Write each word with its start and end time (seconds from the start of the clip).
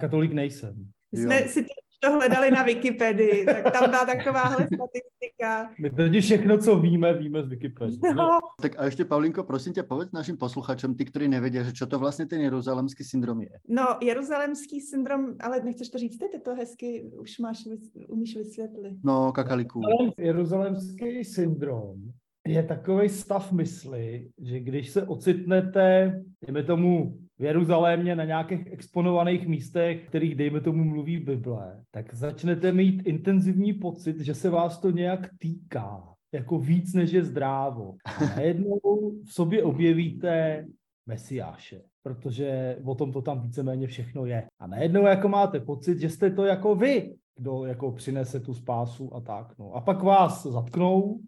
Katolik 0.00 0.32
nejsem. 0.32 0.74
Jsme 1.12 1.42
jo. 1.42 1.48
si 1.48 1.66
to 2.00 2.12
hledali 2.12 2.50
na 2.50 2.62
Wikipedii, 2.62 3.44
tak 3.44 3.72
tam 3.72 3.90
byla 3.90 4.06
takováhle 4.06 4.66
statistika. 4.66 5.70
My 5.80 5.90
teď 5.90 6.22
všechno, 6.22 6.58
co 6.58 6.80
víme, 6.80 7.14
víme 7.14 7.42
z 7.42 7.48
Wikipedie. 7.48 8.14
No. 8.14 8.38
Tak 8.62 8.72
a 8.78 8.84
ještě, 8.84 9.04
Paulinko, 9.04 9.44
prosím 9.44 9.72
tě, 9.72 9.82
povedz 9.82 10.12
našim 10.12 10.36
posluchačům, 10.36 10.94
ty, 10.94 11.04
kteří 11.04 11.28
nevědí, 11.28 11.58
že 11.62 11.72
čo 11.72 11.86
to 11.86 11.98
vlastně 11.98 12.26
ten 12.26 12.40
jeruzalemský 12.40 13.04
syndrom 13.04 13.40
je. 13.40 13.50
No, 13.68 13.84
jeruzalemský 14.02 14.80
syndrom, 14.80 15.34
ale 15.40 15.60
nechceš 15.60 15.88
to 15.88 15.98
říct, 15.98 16.18
ty 16.18 16.40
to 16.44 16.54
hezky 16.54 17.10
už 17.20 17.38
máš, 17.38 17.68
umíš 18.08 18.36
vysvětlit. 18.36 18.98
No, 19.04 19.32
kakaliku. 19.32 19.80
Jeruzalemský 20.18 21.24
syndrom 21.24 21.94
je 22.46 22.62
takový 22.62 23.08
stav 23.08 23.52
mysli, 23.52 24.30
že 24.38 24.60
když 24.60 24.90
se 24.90 25.02
ocitnete, 25.02 26.20
dejme 26.46 26.62
tomu, 26.62 27.18
v 27.40 27.44
Jeruzalémě 27.44 28.16
na 28.16 28.24
nějakých 28.24 28.66
exponovaných 28.72 29.46
místech, 29.46 30.06
kterých, 30.08 30.34
dejme 30.34 30.60
tomu, 30.60 30.84
mluví 30.84 31.16
Bible, 31.16 31.84
tak 31.90 32.14
začnete 32.14 32.72
mít 32.72 33.02
intenzivní 33.06 33.72
pocit, 33.72 34.20
že 34.20 34.34
se 34.34 34.50
vás 34.50 34.80
to 34.80 34.90
nějak 34.90 35.30
týká, 35.38 36.14
jako 36.32 36.58
víc 36.58 36.94
než 36.94 37.12
je 37.12 37.24
zdrávo. 37.24 37.94
A 38.04 38.36
najednou 38.36 38.78
v 39.24 39.32
sobě 39.32 39.62
objevíte 39.62 40.64
Mesiáše, 41.06 41.82
protože 42.02 42.76
o 42.84 42.94
tom 42.94 43.12
to 43.12 43.22
tam 43.22 43.40
víceméně 43.40 43.86
všechno 43.86 44.26
je. 44.26 44.46
A 44.58 44.66
najednou 44.66 45.06
jako 45.06 45.28
máte 45.28 45.60
pocit, 45.60 46.00
že 46.00 46.08
jste 46.08 46.30
to 46.30 46.44
jako 46.44 46.74
vy, 46.74 47.14
kdo 47.38 47.64
jako 47.64 47.92
přinese 47.92 48.40
tu 48.40 48.54
spásu 48.54 49.14
a 49.14 49.20
tak. 49.20 49.58
No. 49.58 49.72
A 49.72 49.80
pak 49.80 50.02
vás 50.02 50.46
zatknou, 50.46 51.20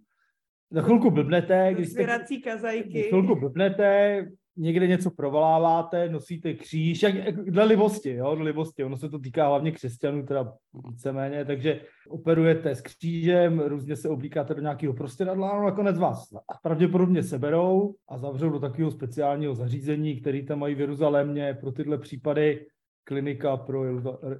za 0.71 0.83
chvilku 0.83 1.11
blbnete, 1.11 1.75
když 1.75 1.89
jste, 1.89 2.07
kazajky. 2.45 3.03
Za 3.03 3.09
chvilku 3.09 3.41
blbnete, 3.41 4.27
někde 4.57 4.87
něco 4.87 5.11
provoláváte, 5.11 6.09
nosíte 6.09 6.55
kříž, 6.55 7.03
jak, 7.03 7.15
jak 7.15 7.51
dle 7.51 7.65
libosti, 7.65 8.15
jo, 8.15 8.35
dle 8.35 8.45
libosti, 8.45 8.85
ono 8.85 8.97
se 8.97 9.09
to 9.09 9.19
týká 9.19 9.49
hlavně 9.49 9.73
křesťanů, 9.73 10.27
teda 10.27 10.53
víceméně, 10.91 11.45
takže 11.45 11.81
operujete 12.09 12.75
s 12.75 12.81
křížem, 12.81 13.61
různě 13.61 13.97
se 13.97 14.09
oblíkáte 14.09 14.55
do 14.55 14.61
nějakého 14.61 14.95
prostěradla, 14.95 15.57
no 15.57 15.65
nakonec 15.65 15.99
vás 15.99 16.29
pravděpodobně 16.63 17.23
seberou 17.23 17.95
a 18.09 18.19
zavřou 18.19 18.51
do 18.51 18.61
takového 18.61 18.91
speciálního 18.91 19.55
zařízení, 19.55 20.21
který 20.21 20.47
tam 20.47 20.59
mají 20.59 20.75
v 20.75 20.81
Jeruzalémě 20.81 21.55
pro 21.61 21.73
tyhle 21.73 21.99
případy. 21.99 22.67
Klinika 23.05 23.57
pro 23.57 23.85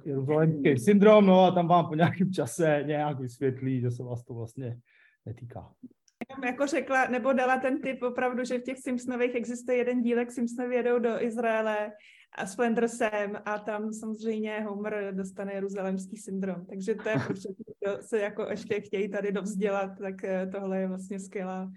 jeruzalémský 0.05 0.77
syndrom, 0.77 1.25
no 1.25 1.41
a 1.41 1.51
tam 1.51 1.67
vám 1.67 1.87
po 1.87 1.95
nějakém 1.95 2.31
čase 2.33 2.83
nějak 2.87 3.19
vysvětlí, 3.19 3.81
že 3.81 3.91
se 3.91 4.03
vás 4.03 4.23
to 4.23 4.33
vlastně 4.33 4.77
netýká 5.25 5.71
jako 6.45 6.67
řekla, 6.67 7.07
nebo 7.07 7.33
dala 7.33 7.57
ten 7.57 7.81
tip 7.81 8.03
opravdu, 8.03 8.43
že 8.43 8.57
v 8.57 8.63
těch 8.63 8.77
Simpsonových 8.79 9.35
existuje 9.35 9.77
jeden 9.77 10.01
dílek, 10.01 10.31
Simpsonovi 10.31 10.75
jedou 10.75 10.99
do 10.99 11.23
Izraele 11.23 11.91
a 12.35 12.45
s 12.45 12.55
Flandersem 12.55 13.41
a 13.45 13.59
tam 13.59 13.93
samozřejmě 13.93 14.61
Homer 14.61 15.15
dostane 15.15 15.53
jeruzalemský 15.53 16.17
syndrom. 16.17 16.65
Takže 16.65 16.95
to 16.95 17.09
je 17.09 17.15
kdo 17.81 17.97
se 18.01 18.19
jako 18.19 18.43
ještě 18.49 18.81
chtějí 18.81 19.09
tady 19.09 19.31
dovzdělat, 19.31 19.91
tak 20.01 20.23
eh, 20.23 20.47
tohle 20.51 20.79
je 20.79 20.87
vlastně 20.87 21.19
skvělá 21.19 21.71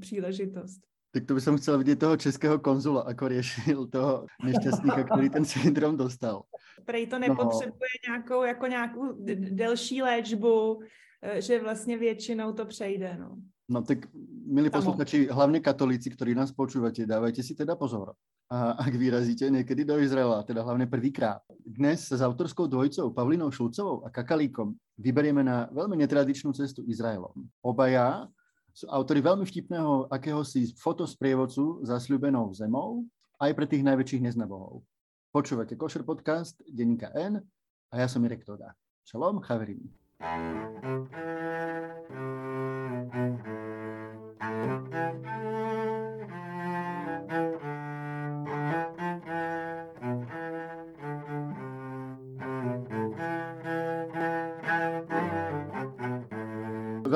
příležitost. 0.00 0.80
Tak 1.12 1.24
to 1.24 1.34
bych 1.34 1.44
chcel 1.56 1.78
vidět 1.78 1.98
toho 1.98 2.16
českého 2.16 2.58
konzula, 2.58 3.04
jako 3.08 3.28
řešil 3.28 3.86
toho 3.86 4.26
nešťastníka, 4.44 5.04
který 5.04 5.30
ten 5.30 5.44
syndrom 5.44 5.96
dostal. 5.96 6.42
Prej 6.84 7.06
to 7.06 7.18
nepotřebuje 7.18 7.90
no. 8.08 8.12
nějakou, 8.12 8.42
jako 8.42 8.66
nějakou 8.66 9.16
delší 9.50 10.02
léčbu, 10.02 10.80
eh, 11.22 11.42
že 11.42 11.60
vlastně 11.60 11.98
většinou 11.98 12.52
to 12.52 12.66
přejde. 12.66 13.16
No. 13.20 13.36
No 13.68 13.82
tak, 13.82 14.06
milí 14.46 14.70
posluchači, 14.70 15.26
hlavně 15.26 15.60
katolíci, 15.60 16.10
ktorí 16.10 16.34
nás 16.38 16.54
počúvate, 16.54 17.02
dávajte 17.02 17.42
si 17.42 17.54
teda 17.54 17.74
pozor. 17.74 18.14
A 18.46 18.78
ak 18.78 18.94
vyrazíte 18.94 19.50
niekedy 19.50 19.82
do 19.82 19.98
Izraela, 19.98 20.46
teda 20.46 20.62
hlavne 20.62 20.86
prvýkrát, 20.86 21.42
dnes 21.66 22.14
s 22.14 22.22
autorskou 22.22 22.70
dvojicou 22.70 23.10
Pavlinou 23.10 23.50
Šulcovou 23.50 24.06
a 24.06 24.10
Kakalíkom 24.10 24.70
vyberieme 24.94 25.42
na 25.42 25.66
veľmi 25.74 25.98
netradičnú 25.98 26.54
cestu 26.54 26.86
Izraelom. 26.86 27.34
Obaja 27.58 28.30
sú 28.70 28.86
autory 28.86 29.18
veľmi 29.18 29.42
vtipného 29.42 30.06
akéhosi 30.14 30.70
fotosprievodcu 30.78 31.82
zasľúbenou 31.82 32.54
zemou 32.54 33.02
aj 33.42 33.50
pre 33.50 33.66
tých 33.66 33.82
najväčších 33.82 34.30
neznabohov. 34.30 34.86
Počúvate 35.34 35.74
Košer 35.74 36.06
podcast, 36.06 36.54
denníka 36.70 37.10
N 37.18 37.42
a 37.90 37.94
ja 37.98 38.06
som 38.06 38.22
Mirek 38.22 38.46
Toda. 38.46 38.78
Šalom, 39.10 39.42
chaverim. 39.42 39.90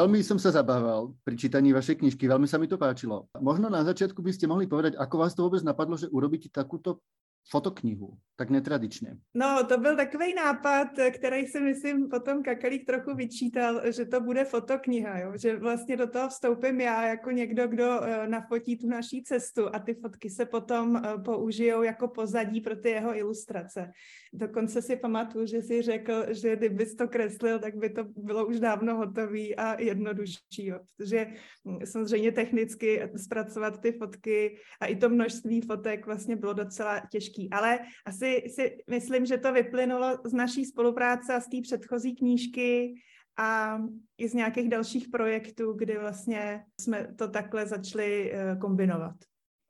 Veľmi 0.00 0.24
som 0.24 0.40
sa 0.40 0.48
zabával 0.48 1.12
pri 1.28 1.36
čítaní 1.36 1.76
vašej 1.76 2.00
knižky, 2.00 2.24
veľmi 2.24 2.48
sa 2.48 2.56
mi 2.56 2.64
to 2.64 2.80
páčilo. 2.80 3.28
Možno 3.36 3.68
na 3.68 3.84
začiatku 3.84 4.24
by 4.24 4.32
ste 4.32 4.48
mohli 4.48 4.64
povedať, 4.64 4.96
ako 4.96 5.14
vás 5.20 5.36
to 5.36 5.44
vôbec 5.44 5.60
napadlo, 5.60 6.00
že 6.00 6.08
urobíte 6.08 6.48
takúto 6.48 7.04
fotoknihu, 7.48 8.18
tak 8.40 8.50
netradičně. 8.50 9.16
No, 9.34 9.64
to 9.68 9.78
byl 9.78 9.96
takový 9.96 10.34
nápad, 10.34 10.88
který 11.14 11.46
si 11.46 11.60
myslím 11.60 12.08
potom 12.08 12.42
Kakalík 12.42 12.86
trochu 12.86 13.14
vyčítal, 13.14 13.92
že 13.92 14.04
to 14.04 14.20
bude 14.20 14.44
fotokniha, 14.44 15.18
jo? 15.18 15.32
že 15.36 15.56
vlastně 15.56 15.96
do 15.96 16.06
toho 16.06 16.28
vstoupím 16.28 16.80
já 16.80 17.06
jako 17.06 17.30
někdo, 17.30 17.68
kdo 17.68 18.02
eh, 18.02 18.28
nafotí 18.28 18.76
tu 18.76 18.88
naší 18.88 19.22
cestu 19.22 19.74
a 19.74 19.78
ty 19.78 19.94
fotky 19.94 20.30
se 20.30 20.46
potom 20.46 20.96
eh, 20.96 21.18
použijou 21.24 21.82
jako 21.82 22.08
pozadí 22.08 22.60
pro 22.60 22.76
ty 22.76 22.90
jeho 22.90 23.16
ilustrace. 23.16 23.90
Dokonce 24.32 24.82
si 24.82 24.96
pamatuju, 24.96 25.46
že 25.46 25.62
si 25.62 25.82
řekl, 25.82 26.26
že 26.28 26.56
kdybys 26.56 26.94
to 26.94 27.08
kreslil, 27.08 27.58
tak 27.58 27.76
by 27.76 27.90
to 27.90 28.04
bylo 28.04 28.46
už 28.46 28.60
dávno 28.60 28.96
hotové 28.96 29.54
a 29.56 29.80
jednodušší, 29.80 30.66
jo? 30.66 30.78
protože 30.96 31.26
hm, 31.68 31.78
samozřejmě 31.84 32.32
technicky 32.32 33.10
zpracovat 33.16 33.80
ty 33.80 33.92
fotky 33.92 34.56
a 34.80 34.86
i 34.86 34.96
to 34.96 35.08
množství 35.08 35.60
fotek 35.60 36.06
vlastně 36.06 36.36
bylo 36.36 36.52
docela 36.52 37.02
těžké 37.12 37.29
těžký, 37.30 37.50
ale 37.50 37.78
asi 38.06 38.44
si 38.48 38.78
myslím, 38.90 39.26
že 39.26 39.38
to 39.38 39.52
vyplynulo 39.52 40.18
z 40.24 40.32
naší 40.32 40.64
spolupráce 40.64 41.34
a 41.34 41.40
z 41.40 41.48
té 41.48 41.56
předchozí 41.62 42.16
knížky 42.16 42.94
a 43.38 43.78
i 44.18 44.28
z 44.28 44.34
nějakých 44.34 44.68
dalších 44.68 45.08
projektů, 45.08 45.72
kdy 45.72 45.98
vlastně 45.98 46.64
jsme 46.80 47.14
to 47.18 47.28
takhle 47.28 47.66
začali 47.66 48.32
eh, 48.32 48.56
kombinovat. 48.60 49.14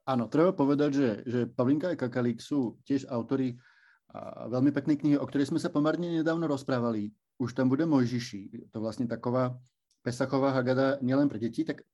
Ano, 0.05 0.27
treba 0.27 0.51
povedať, 0.51 0.93
že, 0.93 1.09
že 1.25 1.39
Pavlinka 1.45 1.93
a 1.93 1.95
Kakalík 1.95 2.41
sú 2.41 2.81
tiež 2.89 3.05
autory 3.05 3.53
a 4.11 4.49
veľmi 4.49 4.73
pekné 4.73 4.97
knihy, 4.97 5.15
o 5.15 5.29
ktorej 5.29 5.53
sme 5.53 5.61
sa 5.61 5.69
pomerne 5.69 6.09
nedávno 6.09 6.49
rozprávali. 6.49 7.13
Už 7.37 7.53
tam 7.53 7.69
bude 7.69 7.85
Mojžiši. 7.85 8.73
To 8.73 8.81
vlastne 8.81 9.05
taková 9.05 9.55
Pesachová 10.01 10.57
Hagada 10.57 10.97
nielen 11.05 11.29
pre 11.29 11.37
deti, 11.37 11.61
tak 11.61 11.85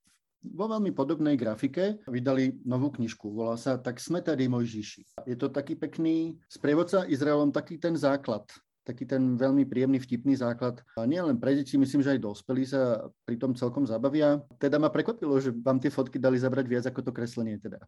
vo 0.53 0.65
veľmi 0.67 0.91
podobnej 0.95 1.35
grafike 1.35 1.99
vydali 2.07 2.59
novú 2.63 2.91
knižku. 2.93 3.31
Volá 3.31 3.55
sa 3.59 3.77
Tak 3.77 3.99
sme 3.99 4.21
tady 4.21 4.47
Mojžiši. 4.47 5.27
Je 5.27 5.35
to 5.35 5.49
taký 5.49 5.75
pekný 5.75 6.39
sprievodca 6.47 7.07
Izraelom, 7.07 7.51
taký 7.51 7.77
ten 7.77 7.95
základ 7.95 8.47
taký 8.87 9.03
ten 9.03 9.35
veľmi 9.35 9.67
príjemný, 9.67 9.99
vtipný 9.99 10.39
základ. 10.39 10.79
A 10.95 11.03
nie 11.03 11.19
len 11.19 11.35
pre 11.35 11.59
deti, 11.59 11.75
myslím, 11.75 11.99
že 11.99 12.15
aj 12.15 12.23
dospelí 12.23 12.63
sa 12.63 13.11
pri 13.27 13.35
tom 13.35 13.51
celkom 13.51 13.83
zabavia. 13.83 14.39
Teda 14.55 14.79
ma 14.79 14.87
prekvapilo, 14.87 15.35
že 15.43 15.51
vám 15.51 15.83
tie 15.83 15.91
fotky 15.91 16.15
dali 16.15 16.39
zabrať 16.39 16.65
viac 16.71 16.85
ako 16.87 17.03
to 17.03 17.11
kreslenie 17.11 17.59
teda. 17.59 17.83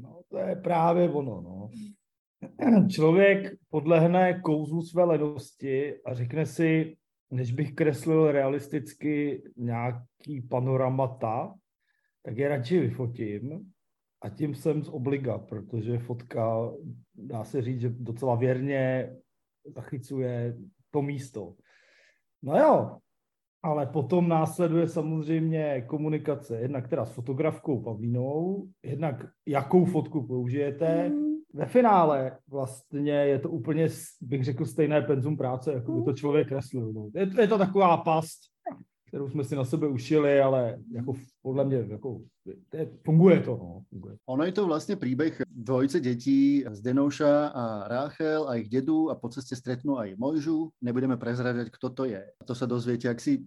no 0.00 0.24
to 0.32 0.40
je 0.40 0.56
právě 0.56 1.04
ono, 1.12 1.40
no. 1.44 1.68
Člověk 2.88 3.52
podlehne 3.68 4.40
kouzlu 4.40 4.82
své 4.82 5.04
ledosti 5.04 6.00
a 6.04 6.14
řekne 6.14 6.46
si, 6.46 6.96
než 7.30 7.52
bych 7.52 7.74
kreslil 7.74 8.32
realisticky 8.32 9.42
nějaký 9.56 10.40
panoramata, 10.48 11.54
tak 12.22 12.36
je 12.36 12.48
radši 12.48 12.80
vyfotím. 12.80 13.72
A 14.22 14.28
tím 14.28 14.54
jsem 14.54 14.82
z 14.82 14.88
obliga, 14.88 15.38
protože 15.38 15.98
fotka, 15.98 16.70
dá 17.14 17.44
se 17.44 17.62
říct, 17.62 17.80
že 17.80 17.88
docela 17.88 18.34
věrně 18.34 19.12
zachycuje 19.66 20.56
to 20.90 21.02
místo. 21.02 21.54
No 22.42 22.58
jo, 22.58 22.98
ale 23.62 23.86
potom 23.86 24.28
následuje 24.28 24.88
samozřejmě 24.88 25.84
komunikace, 25.86 26.60
jednak 26.60 26.88
teda 26.88 27.06
s 27.06 27.12
fotografkou 27.12 27.82
Pavlínou, 27.82 28.68
jednak 28.82 29.26
jakou 29.46 29.84
fotku 29.84 30.26
použijete, 30.26 31.08
mm 31.08 31.29
ve 31.54 31.66
finále 31.66 32.38
vlastně 32.48 33.12
je 33.12 33.38
to 33.38 33.50
úplně, 33.50 33.88
bych 34.20 34.44
řekl, 34.44 34.64
stejné 34.66 35.02
penzum 35.02 35.36
práce, 35.36 35.72
jako 35.72 35.92
by 35.92 36.02
to 36.04 36.12
člověk 36.12 36.48
kreslil. 36.48 36.92
No. 36.92 37.10
Je, 37.14 37.26
to, 37.26 37.40
je 37.40 37.48
to 37.48 37.58
taková 37.58 37.96
past, 37.96 38.40
kterou 39.08 39.28
jsme 39.28 39.44
si 39.44 39.56
na 39.56 39.64
sebe 39.64 39.88
ušili, 39.88 40.40
ale 40.40 40.78
jako 40.92 41.12
podle 41.42 41.64
mě 41.64 41.76
jako, 41.76 42.20
je, 42.74 42.90
funguje 43.04 43.40
to. 43.40 43.50
No, 43.50 43.82
funguje. 43.90 44.16
Ono 44.26 44.44
je 44.44 44.52
to 44.52 44.66
vlastně 44.66 44.96
příběh 44.96 45.42
dvojice 45.50 46.00
dětí 46.00 46.64
z 46.70 46.80
Denouša 46.80 47.46
a 47.46 47.88
Ráchel 47.88 48.48
a 48.48 48.54
jejich 48.54 48.68
dědů 48.68 49.10
a 49.10 49.14
po 49.14 49.28
cestě 49.28 49.56
stretnú 49.56 49.98
aj 49.98 50.14
Mojžu. 50.14 50.70
Nebudeme 50.82 51.16
prezradať, 51.16 51.70
kto 51.70 51.90
to 51.90 52.04
je. 52.04 52.22
To 52.44 52.54
se 52.54 52.66
dozviete, 52.66 53.08
jak 53.08 53.20
si 53.20 53.42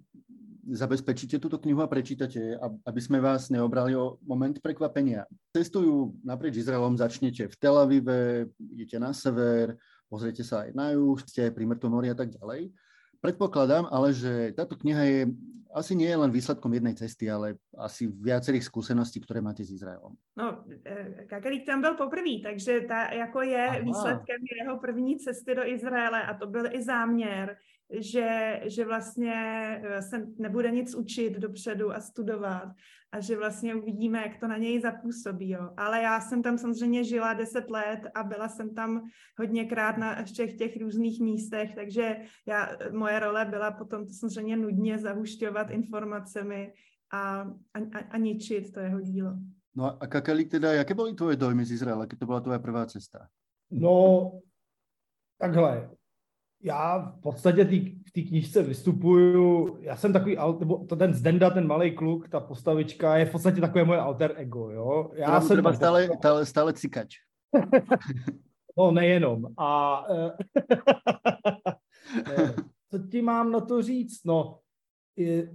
zabezpečíte 0.64 1.40
túto 1.44 1.60
knihu 1.60 1.84
a 1.84 1.92
prečítate, 1.92 2.56
aby 2.88 3.00
sme 3.04 3.20
vás 3.20 3.52
neobrali 3.52 3.96
o 4.00 4.16
moment 4.24 4.56
prekvapenia. 4.64 5.28
Cestujú 5.52 6.16
naprieč 6.24 6.64
Izraelom, 6.64 6.96
začnete 6.96 7.52
v 7.52 7.56
Tel 7.60 7.76
Avive, 7.76 8.48
idete 8.58 8.96
na 8.96 9.12
sever, 9.12 9.76
pozrite 10.08 10.46
sa 10.48 10.64
aj 10.64 10.72
na 10.72 10.96
juh, 10.96 11.20
ste 11.28 11.52
pri 11.52 11.68
Mŕtvom 11.68 11.92
mori 11.92 12.08
a 12.08 12.16
tak 12.16 12.32
ďalej. 12.32 12.72
Predpokladám 13.20 13.88
ale, 13.92 14.16
že 14.16 14.52
táto 14.56 14.76
kniha 14.80 15.04
je 15.04 15.22
asi 15.74 15.96
nie 15.96 16.10
je 16.10 16.18
len 16.18 16.32
výsledkom 16.32 16.74
jednej 16.74 16.94
cesty, 16.94 17.32
ale 17.32 17.58
asi 17.78 18.08
viacerých 18.08 18.64
skúseností, 18.64 19.22
které 19.22 19.42
máte 19.42 19.64
s 19.64 19.72
Izraelem. 19.72 20.14
No, 20.38 20.64
eh, 20.86 21.26
Kakalík 21.30 21.66
tam 21.66 21.82
byl 21.82 21.96
poprvé, 21.96 22.40
takže 22.44 22.82
ta 22.88 23.14
jako 23.14 23.42
je 23.42 23.68
Aha. 23.68 23.80
výsledkem 23.80 24.38
jeho 24.64 24.80
první 24.80 25.18
cesty 25.20 25.56
do 25.56 25.68
Izraele 25.68 26.24
a 26.24 26.34
to 26.34 26.48
byl 26.48 26.66
i 26.72 26.84
záměr, 26.84 27.58
že, 28.00 28.62
že 28.66 28.86
vlastně 28.86 29.34
eh, 29.84 30.02
se 30.02 30.28
nebude 30.38 30.72
nic 30.72 30.96
učit 30.96 31.34
dopředu 31.34 31.92
a 31.92 32.02
studovat 32.02 32.70
a 33.14 33.20
že 33.20 33.38
vlastně 33.38 33.76
uvidíme, 33.76 34.22
jak 34.22 34.40
to 34.40 34.48
na 34.48 34.58
něj 34.58 34.82
zapůsobí. 34.82 35.50
Jo. 35.50 35.70
Ale 35.78 36.02
já 36.02 36.22
jsem 36.22 36.44
tam 36.44 36.58
samozřejmě 36.58 37.04
žila 37.04 37.34
deset 37.34 37.70
let 37.70 38.00
a 38.16 38.24
byla 38.24 38.50
jsem 38.50 38.76
tam 38.76 39.02
hodněkrát 39.40 39.98
na 39.98 40.24
všech 40.24 40.54
těch 40.58 40.82
různých 40.82 41.22
místech, 41.22 41.76
takže 41.76 42.18
já, 42.48 42.70
moje 42.92 43.20
role 43.20 43.46
byla 43.46 43.72
potom 43.72 44.06
to 44.06 44.14
samozřejmě 44.14 44.58
nudně 44.58 45.00
zahušťovat 45.00 45.70
informacemi 45.70 46.74
a, 47.14 47.42
a, 47.74 48.00
a 48.10 48.18
ničit 48.18 48.74
to 48.74 48.80
jeho 48.80 49.02
dílo. 49.02 49.34
No 49.76 50.04
a 50.04 50.08
Kakalík 50.08 50.52
teda, 50.52 50.74
jaké 50.74 50.94
byly 50.94 51.14
tvoje 51.14 51.36
dojmy 51.36 51.66
z 51.66 51.72
Izraela, 51.72 52.06
když 52.06 52.20
to 52.20 52.26
byla 52.26 52.42
tvoje 52.42 52.60
prvá 52.60 52.86
cesta? 52.86 53.28
No, 53.72 54.32
takhle, 55.38 55.90
já 56.64 57.14
v 57.18 57.22
podstatě 57.22 57.66
tý, 57.66 57.90
v 57.90 58.12
té 58.12 58.22
knížce 58.22 58.64
vystupuju, 58.64 59.78
já 59.82 59.96
jsem 59.96 60.14
takový, 60.14 60.38
nebo 60.60 60.86
to 60.86 60.96
ten 60.96 61.14
Zdenda, 61.14 61.50
ten 61.50 61.68
malý 61.68 61.92
kluk, 61.92 62.30
ta 62.30 62.40
postavička 62.40 63.18
je 63.18 63.26
v 63.26 63.32
podstatě 63.32 63.62
takové 63.62 63.84
moje 63.84 64.00
alter 64.00 64.34
ego, 64.38 64.70
jo. 64.70 65.12
Já 65.14 65.26
Třeba 65.26 65.42
jsem 65.42 65.58
třeba 65.58 65.74
stále, 65.74 66.10
stále, 66.18 66.46
stále 66.46 66.74
cikač. 66.74 67.16
no 68.78 68.92
nejenom. 68.92 69.46
A 69.58 70.04
eh, 72.38 72.54
co 72.92 73.00
ti 73.00 73.22
mám 73.22 73.52
na 73.52 73.62
to 73.62 73.82
říct? 73.82 74.26
No, 74.26 74.60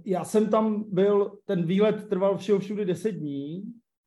já 0.05 0.23
jsem 0.23 0.49
tam 0.49 0.85
byl, 0.93 1.37
ten 1.45 1.65
výlet 1.65 2.09
trval 2.09 2.37
všeho 2.37 2.59
všude 2.59 2.85
10 2.85 3.11
dní. 3.11 3.63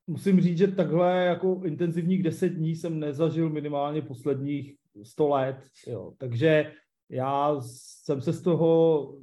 Musím 0.07 0.41
říct, 0.41 0.59
že 0.59 0.69
takhle 0.69 1.25
jako 1.25 1.61
intenzivních 1.65 2.23
10 2.23 2.49
dní 2.49 2.77
jsem 2.77 3.01
nezažil 3.01 3.51
minimálně 3.51 4.03
posledních 4.03 4.77
100 5.03 5.29
let. 5.29 5.57
Jo. 5.87 6.13
Takže 6.19 6.73
já 7.13 7.57
jsem 7.61 8.21
se 8.21 8.33
z 8.33 8.43
toho, 8.43 9.15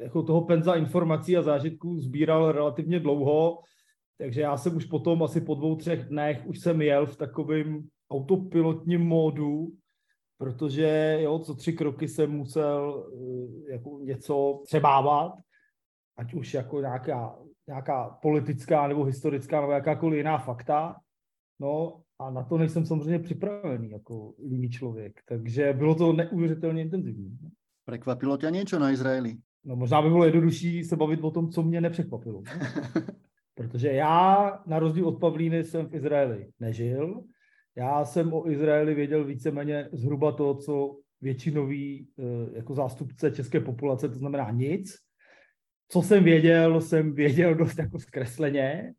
jako 0.00 0.22
toho 0.22 0.40
penza 0.44 0.74
informací 0.74 1.36
a 1.36 1.42
zážitků 1.42 2.00
sbíral 2.00 2.52
relativně 2.52 3.00
dlouho, 3.00 3.58
takže 4.18 4.40
já 4.40 4.56
jsem 4.56 4.76
už 4.76 4.84
potom 4.84 5.22
asi 5.22 5.40
po 5.40 5.54
dvou, 5.54 5.76
třech 5.76 6.04
dnech 6.04 6.46
už 6.46 6.60
jsem 6.60 6.82
jel 6.82 7.06
v 7.06 7.16
takovém 7.16 7.88
autopilotním 8.10 9.00
módu, 9.00 9.72
protože 10.38 11.18
jo, 11.20 11.38
co 11.38 11.54
tři 11.54 11.72
kroky 11.72 12.08
jsem 12.08 12.30
musel 12.30 13.06
eh, 13.68 13.72
jako 13.72 13.98
něco 14.02 14.62
přebávat, 14.64 15.32
ať 16.16 16.34
už 16.34 16.54
jako 16.54 16.80
nějaká, 16.80 17.38
nějaká 17.66 18.18
politická 18.22 18.88
nebo 18.88 19.04
historická 19.04 19.60
nebo 19.60 19.72
jakákoliv 19.72 20.16
jiná 20.16 20.38
fakta. 20.38 20.96
No 21.60 22.02
a 22.18 22.30
na 22.30 22.42
to 22.42 22.58
nejsem 22.58 22.86
samozřejmě 22.86 23.18
připravený 23.18 23.90
jako 23.90 24.34
jiný 24.38 24.70
člověk. 24.70 25.20
Takže 25.28 25.72
bylo 25.72 25.94
to 25.94 26.12
neuvěřitelně 26.12 26.82
intenzivní. 26.82 27.38
Překvapilo 27.86 28.36
tě 28.36 28.50
něco 28.50 28.78
na 28.78 28.90
Izraeli? 28.90 29.36
No 29.64 29.76
možná 29.76 30.02
by 30.02 30.08
bylo 30.08 30.24
jednodušší 30.24 30.84
se 30.84 30.96
bavit 30.96 31.20
o 31.22 31.30
tom, 31.30 31.50
co 31.50 31.62
mě 31.62 31.80
nepřekvapilo. 31.80 32.42
Protože 33.54 33.88
já, 33.88 34.62
na 34.66 34.78
rozdíl 34.78 35.08
od 35.08 35.20
Pavlíny, 35.20 35.64
jsem 35.64 35.86
v 35.86 35.94
Izraeli 35.94 36.50
nežil. 36.60 37.24
Já 37.76 38.04
jsem 38.04 38.32
o 38.32 38.50
Izraeli 38.50 38.94
věděl 38.94 39.24
víceméně 39.24 39.88
zhruba 39.92 40.32
to, 40.32 40.54
co 40.54 40.96
většinový 41.20 42.08
eh, 42.18 42.22
jako 42.56 42.74
zástupce 42.74 43.30
české 43.30 43.60
populace, 43.60 44.08
to 44.08 44.14
znamená 44.14 44.50
nic. 44.50 44.94
Co 45.88 46.02
jsem 46.02 46.24
věděl, 46.24 46.80
jsem 46.80 47.14
věděl 47.14 47.54
dost 47.54 47.78
jako 47.78 47.98
zkresleně, 47.98 48.92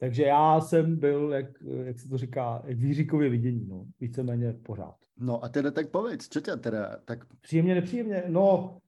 takže 0.00 0.22
já 0.22 0.60
jsem 0.60 0.96
byl, 0.96 1.32
jak, 1.32 1.46
jak 1.84 1.98
se 1.98 2.08
to 2.08 2.18
říká, 2.18 2.62
jak 2.64 2.78
výříkově 2.78 3.30
vidění, 3.30 3.66
no, 3.68 3.84
víceméně 4.00 4.52
pořád. 4.52 4.94
No 5.18 5.44
a 5.44 5.48
teda 5.48 5.70
tak 5.70 5.90
povedz, 5.90 6.28
co 6.28 6.40
tě 6.40 6.56
teda 6.56 6.96
tak... 7.04 7.18
Příjemně, 7.40 7.74
nepříjemně, 7.74 8.24
no, 8.28 8.78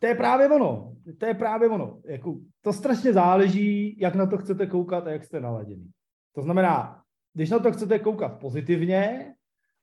to 0.00 0.06
je 0.06 0.14
právě 0.14 0.48
ono, 0.48 0.96
to 1.18 1.26
je 1.26 1.34
právě 1.34 1.68
ono. 1.68 2.00
Jako, 2.04 2.38
to 2.62 2.72
strašně 2.72 3.12
záleží, 3.12 4.00
jak 4.00 4.14
na 4.14 4.26
to 4.26 4.38
chcete 4.38 4.66
koukat 4.66 5.06
a 5.06 5.10
jak 5.10 5.24
jste 5.24 5.40
naladěný. 5.40 5.90
To 6.34 6.42
znamená, 6.42 7.02
když 7.34 7.50
na 7.50 7.58
to 7.58 7.72
chcete 7.72 7.98
koukat 7.98 8.40
pozitivně 8.40 9.34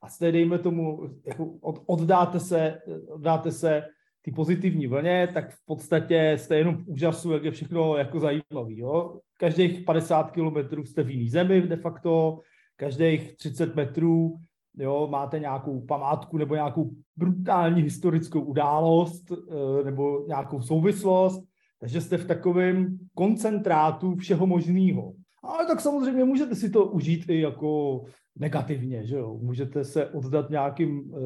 a 0.02 0.10
jste, 0.10 0.32
dejme 0.32 0.60
tomu, 0.60 1.10
jako 1.26 1.46
od, 1.46 1.84
oddáte 1.86 2.40
se, 2.40 2.82
oddáte 3.08 3.52
se 3.52 3.84
ty 4.22 4.32
pozitivní 4.32 4.88
vlně, 4.88 5.30
tak 5.34 5.52
v 5.52 5.66
podstatě 5.66 6.38
jste 6.40 6.58
jenom 6.58 6.78
v 6.78 6.88
úžasu, 6.88 7.32
jak 7.32 7.44
je 7.44 7.52
všechno 7.52 7.98
jako 7.98 8.20
zajímavý. 8.20 8.78
Jo? 8.78 9.20
Každých 9.38 9.82
50 9.86 10.32
kilometrů 10.32 10.86
jste 10.86 11.04
v 11.04 11.10
jiný 11.10 11.30
zemi 11.30 11.62
de 11.62 11.76
facto, 11.76 12.40
každých 12.76 13.38
30 13.38 13.76
metrů 13.76 14.38
jo, 14.78 15.08
máte 15.12 15.40
nějakou 15.40 15.82
památku 15.82 16.38
nebo 16.38 16.56
nějakou 16.56 16.92
brutální 17.16 17.82
historickou 17.82 18.42
událost 18.42 19.32
eh, 19.32 19.84
nebo 19.84 20.26
nějakou 20.28 20.62
souvislost, 20.62 21.44
takže 21.80 22.02
jste 22.02 22.18
v 22.18 22.28
takovém 22.28 22.98
koncentrátu 23.14 24.16
všeho 24.16 24.48
možného. 24.48 25.14
Ale 25.44 25.66
tak 25.66 25.80
samozřejmě 25.80 26.24
můžete 26.24 26.56
si 26.56 26.70
to 26.70 26.86
užít 26.86 27.30
i 27.30 27.42
jako 27.42 28.04
negativně, 28.40 29.06
že 29.06 29.16
jo. 29.16 29.38
Můžete 29.42 29.84
se 29.86 30.06
oddat 30.06 30.50
nějakým 30.50 31.00
uh, 31.00 31.20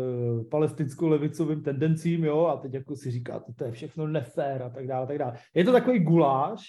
palestinsko-levicovým 0.49 1.63
tendencím, 1.63 2.23
jo, 2.23 2.45
a 2.45 2.57
teď 2.57 2.73
jako 2.73 2.95
si 2.95 3.11
říkáte, 3.11 3.53
to 3.53 3.63
je 3.63 3.71
všechno 3.71 4.07
nefér 4.07 4.63
a 4.63 4.69
tak 4.69 4.87
dále, 4.87 5.07
tak 5.07 5.17
dále. 5.17 5.37
Je 5.53 5.63
to 5.63 5.71
takový 5.71 5.99
guláš, 5.99 6.61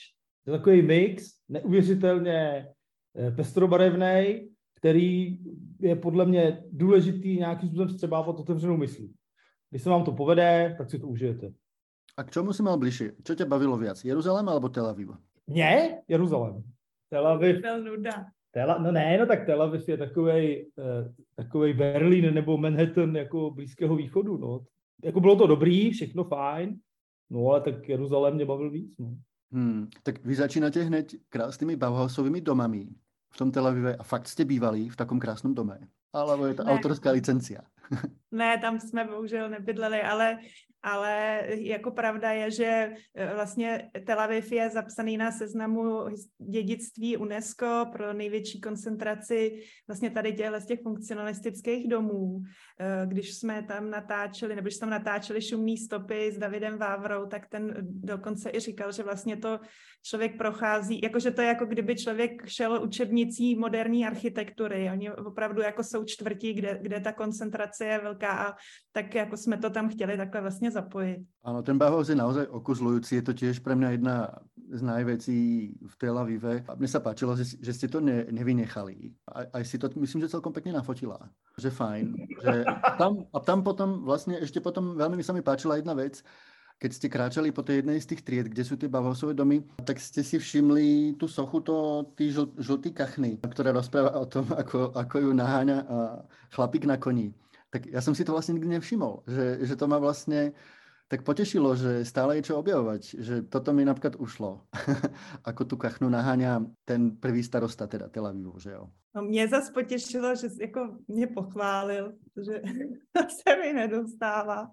je 0.46 0.52
to 0.52 0.58
takový 0.58 0.82
mix, 0.82 1.24
neuvěřitelně 1.48 2.68
uh, 3.14 3.36
pestrobarevný, 3.36 4.48
který 4.74 5.38
je 5.80 5.96
podle 5.96 6.26
mě 6.26 6.62
důležitý 6.72 7.36
nějakým 7.36 7.68
způsobem 7.68 7.88
střebávat 7.88 8.36
otevřenou 8.36 8.76
myslí. 8.76 9.14
Když 9.70 9.82
se 9.82 9.90
vám 9.90 10.04
to 10.04 10.12
povede, 10.12 10.74
tak 10.78 10.90
si 10.90 10.98
to 10.98 11.08
užijete. 11.08 11.52
A 12.16 12.24
k 12.24 12.30
čemu 12.30 12.52
si 12.52 12.62
mal 12.62 12.78
bližšie? 12.78 13.12
Čo 13.22 13.34
tě 13.34 13.44
bavilo 13.44 13.76
viac? 13.76 14.04
Jeruzalém 14.04 14.48
alebo 14.48 14.68
Tel 14.68 14.86
Aviv? 14.86 15.08
Mě? 15.46 16.00
Jeruzalém. 16.08 16.62
Tel 17.08 17.26
Aviv. 17.26 17.60
Byl 17.60 17.84
nuda. 17.84 18.24
Tel, 18.50 18.76
no 18.82 18.92
ne, 18.92 19.18
no 19.18 19.26
tak 19.26 19.46
Tel 19.46 19.62
Aviv 19.62 19.88
je 19.88 19.96
takovej, 19.96 20.70
uh, 20.76 21.12
takovej 21.36 21.72
Berlín 21.72 22.34
nebo 22.34 22.58
Manhattan 22.58 23.16
jako 23.16 23.50
Blízkého 23.50 23.96
východu, 23.96 24.36
no. 24.36 24.60
Jako 25.04 25.20
bylo 25.20 25.36
to 25.36 25.46
dobrý, 25.46 25.90
všechno 25.90 26.24
fajn, 26.24 26.78
no 27.30 27.48
ale 27.48 27.60
tak 27.60 27.88
Jeruzalém 27.88 28.34
mě 28.34 28.44
bavil 28.44 28.70
víc, 28.70 28.98
no. 28.98 29.16
Hmm, 29.52 29.88
tak 30.02 30.24
vy 30.24 30.34
začínáte 30.34 30.82
hned 30.82 31.06
krásnými 31.28 31.76
Bauhausovými 31.76 32.40
domami 32.40 32.88
v 33.32 33.36
tom 33.36 33.52
Tel 33.52 33.66
Avive 33.66 33.96
a 33.96 34.02
fakt 34.02 34.28
jste 34.28 34.44
bývalí 34.44 34.88
v 34.88 34.96
takom 34.96 35.20
krásnom 35.20 35.54
dome? 35.54 35.78
Alebo 36.12 36.46
je 36.46 36.54
to 36.54 36.64
ne. 36.64 36.72
autorská 36.72 37.10
licencia? 37.10 37.60
ne, 38.32 38.58
tam 38.58 38.80
jsme 38.80 39.04
bohužel 39.04 39.50
nebydleli, 39.50 40.02
ale 40.02 40.38
ale 40.86 41.42
jako 41.48 41.90
pravda 41.90 42.30
je, 42.30 42.50
že 42.50 42.92
e, 43.14 43.34
vlastně 43.34 43.90
Tel 44.06 44.20
Aviv 44.20 44.52
je 44.52 44.70
zapsaný 44.70 45.16
na 45.16 45.32
seznamu 45.32 46.06
dědictví 46.50 47.16
UNESCO 47.16 47.86
pro 47.92 48.12
největší 48.12 48.60
koncentraci 48.60 49.62
vlastně 49.88 50.10
tady 50.10 50.32
těchto 50.32 50.60
z 50.60 50.66
těch 50.66 50.80
funkcionalistických 50.82 51.88
domů. 51.88 52.40
E, 52.80 53.06
když 53.06 53.34
jsme 53.34 53.62
tam 53.62 53.90
natáčeli, 53.90 54.54
nebo 54.54 54.66
když 54.66 54.78
tam 54.78 54.90
natáčeli 54.90 55.42
šumný 55.42 55.76
stopy 55.76 56.32
s 56.32 56.38
Davidem 56.38 56.78
Vávrou, 56.78 57.26
tak 57.26 57.48
ten 57.48 57.74
dokonce 57.82 58.50
i 58.54 58.60
říkal, 58.60 58.92
že 58.92 59.02
vlastně 59.02 59.36
to 59.36 59.60
člověk 60.02 60.38
prochází, 60.38 61.00
jakože 61.02 61.30
to 61.30 61.42
je 61.42 61.48
jako 61.48 61.66
kdyby 61.66 61.96
člověk 61.96 62.46
šel 62.46 62.82
učebnicí 62.82 63.56
moderní 63.58 64.06
architektury. 64.06 64.90
Oni 64.92 65.10
opravdu 65.10 65.62
jako 65.62 65.84
jsou 65.84 66.04
čtvrtí, 66.04 66.54
kde, 66.54 66.78
kde 66.82 67.00
ta 67.00 67.12
koncentrace 67.12 67.84
je 67.84 67.98
velká 67.98 68.30
a 68.30 68.54
tak 68.92 69.14
jako 69.14 69.36
jsme 69.36 69.56
to 69.56 69.70
tam 69.70 69.88
chtěli 69.88 70.16
takhle 70.16 70.40
vlastně 70.40 70.70
zapojit. 70.76 71.24
Ano, 71.40 71.64
ten 71.64 71.80
Bauhaus 71.80 72.12
je 72.12 72.18
naozaj 72.18 72.44
okuzlující, 72.52 73.16
je 73.16 73.24
to 73.24 73.32
tiež 73.32 73.64
pre 73.64 73.72
mňa 73.72 73.88
jedna 73.96 74.16
z 74.66 74.82
najvecí 74.82 75.38
v 75.78 75.94
Tel 75.96 76.18
Avive. 76.18 76.66
A 76.66 76.74
mne 76.74 76.90
sa 76.90 76.98
páčilo, 76.98 77.38
že, 77.38 77.56
že 77.56 77.72
ste 77.72 77.86
to 77.86 78.02
ne, 78.02 78.26
nevynechali. 78.28 79.14
A, 79.30 79.46
aj 79.56 79.62
si 79.64 79.76
to, 79.78 79.88
myslím, 79.96 80.26
že 80.26 80.34
celkom 80.34 80.50
pekne 80.52 80.74
nafotila. 80.74 81.30
Že 81.56 81.70
fajn. 81.70 82.06
Že 82.42 82.54
tam, 82.98 83.12
a 83.30 83.38
tam 83.40 83.58
potom 83.62 84.02
vlastne, 84.02 84.36
ešte 84.42 84.58
potom 84.58 84.98
veľmi 84.98 85.22
sa 85.22 85.32
mi 85.32 85.40
páčila 85.40 85.78
jedna 85.78 85.94
vec, 85.94 86.20
keď 86.76 86.90
ste 86.92 87.08
kráčali 87.08 87.48
po 87.56 87.64
tej 87.64 87.80
jednej 87.80 87.96
z 87.96 88.08
tých 88.12 88.24
tried, 88.24 88.52
kde 88.52 88.60
sú 88.60 88.76
tie 88.76 88.90
Bauhausové 88.90 89.32
domy, 89.32 89.64
tak 89.88 89.96
ste 89.96 90.20
si 90.20 90.36
všimli 90.36 91.16
tú 91.16 91.24
sochu, 91.24 91.64
to, 91.64 92.04
tý 92.12 92.28
žl, 92.28 92.52
žltý 92.60 92.92
kachny, 92.92 93.40
ktorá 93.40 93.72
rozpráva 93.72 94.12
o 94.20 94.28
tom, 94.28 94.44
ako, 94.52 94.92
ako 94.92 95.16
ju 95.24 95.30
naháňa 95.32 95.78
chlapík 96.52 96.84
na 96.84 97.00
koni. 97.00 97.32
Tak 97.76 97.92
ja 97.92 98.00
som 98.00 98.16
si 98.16 98.24
to 98.24 98.32
vlastne 98.32 98.56
nikdy 98.56 98.80
nevšimol, 98.80 99.28
že, 99.28 99.68
že 99.68 99.76
to 99.76 99.84
ma 99.84 100.00
vlastne 100.00 100.56
tak 101.12 101.28
potešilo, 101.28 101.76
že 101.76 102.08
stále 102.08 102.40
je 102.40 102.48
čo 102.48 102.58
objavovať, 102.58 103.02
že 103.20 103.34
toto 103.52 103.76
mi 103.76 103.84
napríklad 103.84 104.16
ušlo. 104.16 104.64
ako 105.48 105.62
tu 105.68 105.76
kachnu 105.76 106.08
naháňa 106.08 106.64
ten 106.88 107.12
prvý 107.20 107.44
starosta 107.44 107.84
teda 107.84 108.08
Tel 108.08 108.24
Avivu, 108.24 108.56
že 108.56 108.72
jo. 108.72 108.88
No, 109.12 109.22
mě 109.22 109.48
zase 109.48 109.72
potěšilo, 109.72 110.34
že 110.34 110.48
jako 110.60 110.96
mě 111.08 111.26
pochválil, 111.26 112.12
protože 112.34 112.62
se 113.28 113.56
mi 113.56 113.72
nedostává. 113.72 114.70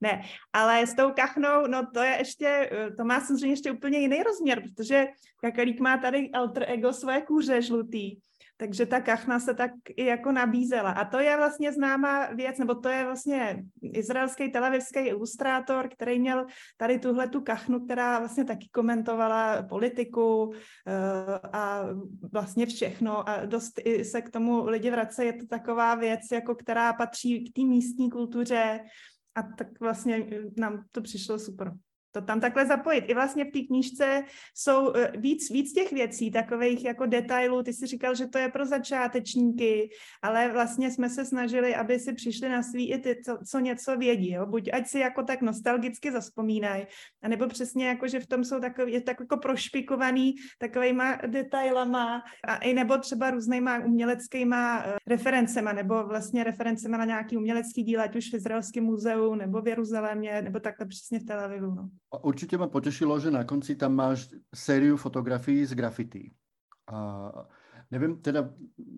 Ne, 0.00 0.22
ale 0.52 0.86
s 0.86 0.94
tou 0.94 1.12
kachnou, 1.12 1.68
no 1.68 1.86
to 1.94 2.00
je 2.00 2.16
ještě, 2.18 2.70
to 2.96 3.04
má 3.04 3.20
samozřejmě 3.20 3.52
ještě 3.52 3.72
úplně 3.72 3.98
jiný 3.98 4.22
rozměr, 4.22 4.62
protože 4.62 5.04
kakalík 5.40 5.80
má 5.80 5.96
tady 5.96 6.30
alter 6.30 6.64
ego 6.68 6.92
své 6.92 7.22
kůře 7.22 7.62
žlutý 7.62 8.16
takže 8.56 8.86
ta 8.86 9.00
kachna 9.00 9.40
se 9.40 9.54
tak 9.54 9.70
i 9.96 10.04
jako 10.04 10.32
nabízela. 10.32 10.90
A 10.90 11.04
to 11.04 11.18
je 11.18 11.36
vlastně 11.36 11.72
známá 11.72 12.26
věc, 12.26 12.58
nebo 12.58 12.74
to 12.74 12.88
je 12.88 13.04
vlastně 13.04 13.64
izraelský 13.82 14.52
televizský 14.52 14.98
ilustrátor, 14.98 15.88
který 15.88 16.18
měl 16.18 16.46
tady 16.76 16.98
tuhle 16.98 17.28
tu 17.28 17.40
kachnu, 17.40 17.84
která 17.84 18.18
vlastně 18.18 18.44
taky 18.44 18.68
komentovala 18.72 19.62
politiku 19.62 20.52
eh, 20.86 21.38
a 21.52 21.82
vlastně 22.32 22.66
všechno 22.66 23.28
a 23.28 23.46
dost 23.46 23.80
se 24.02 24.22
k 24.22 24.30
tomu 24.30 24.64
lidi 24.64 24.90
vracejí. 24.90 25.26
Je 25.26 25.32
to 25.32 25.46
taková 25.46 25.94
věc, 25.94 26.20
jako 26.32 26.54
která 26.54 26.92
patří 26.92 27.44
k 27.44 27.54
té 27.54 27.62
místní 27.62 28.10
kultuře 28.10 28.80
a 29.34 29.42
tak 29.42 29.80
vlastně 29.80 30.26
nám 30.58 30.84
to 30.92 31.02
přišlo 31.02 31.38
super 31.38 31.72
to 32.16 32.22
tam 32.22 32.40
takhle 32.40 32.66
zapojit. 32.66 33.04
I 33.08 33.14
vlastně 33.14 33.44
v 33.44 33.50
té 33.50 33.60
knížce 33.60 34.24
jsou 34.54 34.94
eh, 34.94 35.12
víc, 35.16 35.50
víc 35.50 35.72
těch 35.72 35.92
věcí, 35.92 36.30
takových 36.30 36.84
jako 36.84 37.06
detailů. 37.06 37.62
Ty 37.62 37.72
jsi 37.72 37.86
říkal, 37.86 38.14
že 38.14 38.26
to 38.26 38.38
je 38.38 38.48
pro 38.48 38.66
začátečníky, 38.66 39.90
ale 40.22 40.52
vlastně 40.52 40.90
jsme 40.90 41.10
se 41.10 41.24
snažili, 41.24 41.74
aby 41.74 41.98
si 41.98 42.12
přišli 42.12 42.48
na 42.48 42.62
svý 42.62 42.92
i 42.92 42.98
ty, 42.98 43.20
co, 43.24 43.38
co 43.50 43.58
něco 43.58 43.96
vědí. 43.96 44.32
Jo? 44.32 44.46
Buď 44.46 44.68
ať 44.72 44.86
si 44.86 44.98
jako 44.98 45.22
tak 45.22 45.42
nostalgicky 45.42 46.12
zaspomínají, 46.12 46.86
anebo 47.22 47.46
přesně 47.46 47.86
jako, 47.88 48.08
že 48.08 48.20
v 48.20 48.26
tom 48.26 48.44
jsou 48.44 48.60
takový, 48.60 48.92
je 48.92 49.00
tak 49.00 49.20
jako 49.20 49.36
prošpikovaný 49.36 50.34
takovýma 50.58 51.18
detailama, 51.26 52.22
a 52.48 52.56
i 52.56 52.74
nebo 52.74 52.98
třeba 52.98 53.30
různýma 53.30 53.84
uměleckýma 53.84 54.84
uh, 54.84 54.92
referencema, 55.06 55.72
nebo 55.72 56.06
vlastně 56.06 56.44
referencema 56.44 56.96
na 56.96 57.04
nějaký 57.04 57.36
umělecký 57.36 57.82
díl, 57.82 58.00
ať 58.00 58.16
už 58.16 58.30
v 58.30 58.34
Izraelském 58.34 58.84
muzeu, 58.84 59.34
nebo 59.34 59.62
v 59.62 59.68
Jeruzalémě, 59.68 60.42
nebo 60.42 60.60
takhle 60.60 60.86
přesně 60.86 61.18
v 61.18 61.24
Tel 61.24 61.40
Avivu. 61.40 61.74
No. 61.74 61.88
Určitě 62.22 62.58
mě 62.58 62.66
potěšilo, 62.66 63.20
že 63.20 63.30
na 63.30 63.44
konci 63.44 63.76
tam 63.76 63.94
máš 63.94 64.28
sériu 64.54 64.96
fotografií 64.96 65.66
z 65.66 65.74
graffiti. 65.74 66.30
A 66.92 67.32
nevím, 67.90 68.22
teda 68.22 68.50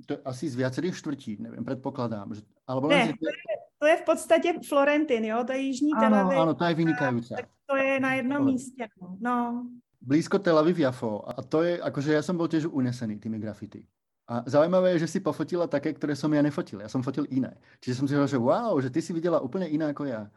to 0.07 0.19
asi 0.25 0.49
z 0.49 0.55
viacerých 0.55 0.97
štvrtí, 0.97 1.37
nevím, 1.41 1.65
předpokládám. 1.65 2.35
Že, 2.35 2.43
alebo 2.67 2.89
ne, 2.89 3.07
to, 3.07 3.27
je, 3.29 3.33
to 3.79 3.87
je 3.87 3.97
v 3.97 4.05
podstatě 4.05 4.55
Florentin, 4.69 5.25
jo, 5.25 5.45
to 5.47 5.53
je 5.53 5.59
jižní 5.59 5.91
Tel 6.01 6.15
Aviv. 6.15 6.39
Ano, 6.39 6.55
to 6.55 6.65
je 6.65 6.75
vynikající. 6.75 7.35
To 7.67 7.77
je 7.77 8.01
na 8.01 8.15
jednom 8.15 8.45
místě, 8.45 8.89
no. 9.01 9.17
no. 9.21 9.67
Blízko 10.01 10.39
Tel 10.39 10.59
Aviv 10.59 10.79
Jafo. 10.79 11.29
A 11.29 11.43
to 11.43 11.63
je, 11.63 11.81
akože 11.83 12.13
já 12.13 12.23
jsem 12.23 12.37
byl 12.37 12.49
těž 12.49 12.67
unesený 12.67 13.19
tými 13.19 13.39
graffiti. 13.39 13.87
A 14.29 14.43
zaujímavé 14.47 14.91
je, 14.91 14.99
že 14.99 15.07
si 15.07 15.21
pofotila 15.21 15.67
také, 15.67 15.93
které 15.93 16.13
som 16.13 16.29
ja 16.29 16.45
nefotil. 16.45 16.85
Ja 16.85 16.89
som 16.93 17.01
fotil 17.01 17.25
iné. 17.33 17.57
Čiže 17.81 17.97
som 17.97 18.05
si 18.05 18.13
říkal, 18.13 18.29
že 18.29 18.37
wow, 18.37 18.77
že 18.77 18.91
ty 18.93 19.01
si 19.03 19.13
viděla 19.13 19.41
úplně 19.41 19.67
jiné 19.73 19.85
jako 19.85 20.05
já. 20.05 20.29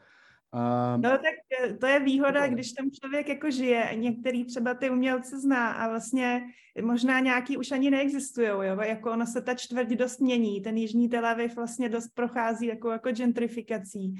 A... 0.51 0.97
No 0.97 1.09
tak 1.09 1.35
eh, 1.63 1.73
to 1.73 1.85
je 1.85 1.99
výhoda, 1.99 2.47
když 2.47 2.71
tam 2.71 2.91
člověk 2.91 3.29
jako 3.29 3.51
žije, 3.51 3.89
některý 3.95 4.45
třeba 4.45 4.73
ty 4.73 4.89
umělce 4.89 5.39
zná 5.39 5.71
a 5.71 5.89
vlastně 5.89 6.41
možná 6.81 7.19
nějaký 7.19 7.57
už 7.57 7.71
ani 7.71 7.91
neexistují, 7.91 8.47
jo? 8.47 8.81
jako 8.81 9.11
ono 9.11 9.25
se 9.25 9.41
ta 9.41 9.53
čtvrť 9.53 9.87
dost 9.87 10.19
mění, 10.19 10.61
ten 10.61 10.77
jižní 10.77 11.09
Tel 11.09 11.25
Aviv 11.25 11.55
vlastně 11.55 11.89
dost 11.89 12.07
prochází 12.07 12.65
jako, 12.65 12.91
jako 12.91 13.11
gentrifikací, 13.11 14.13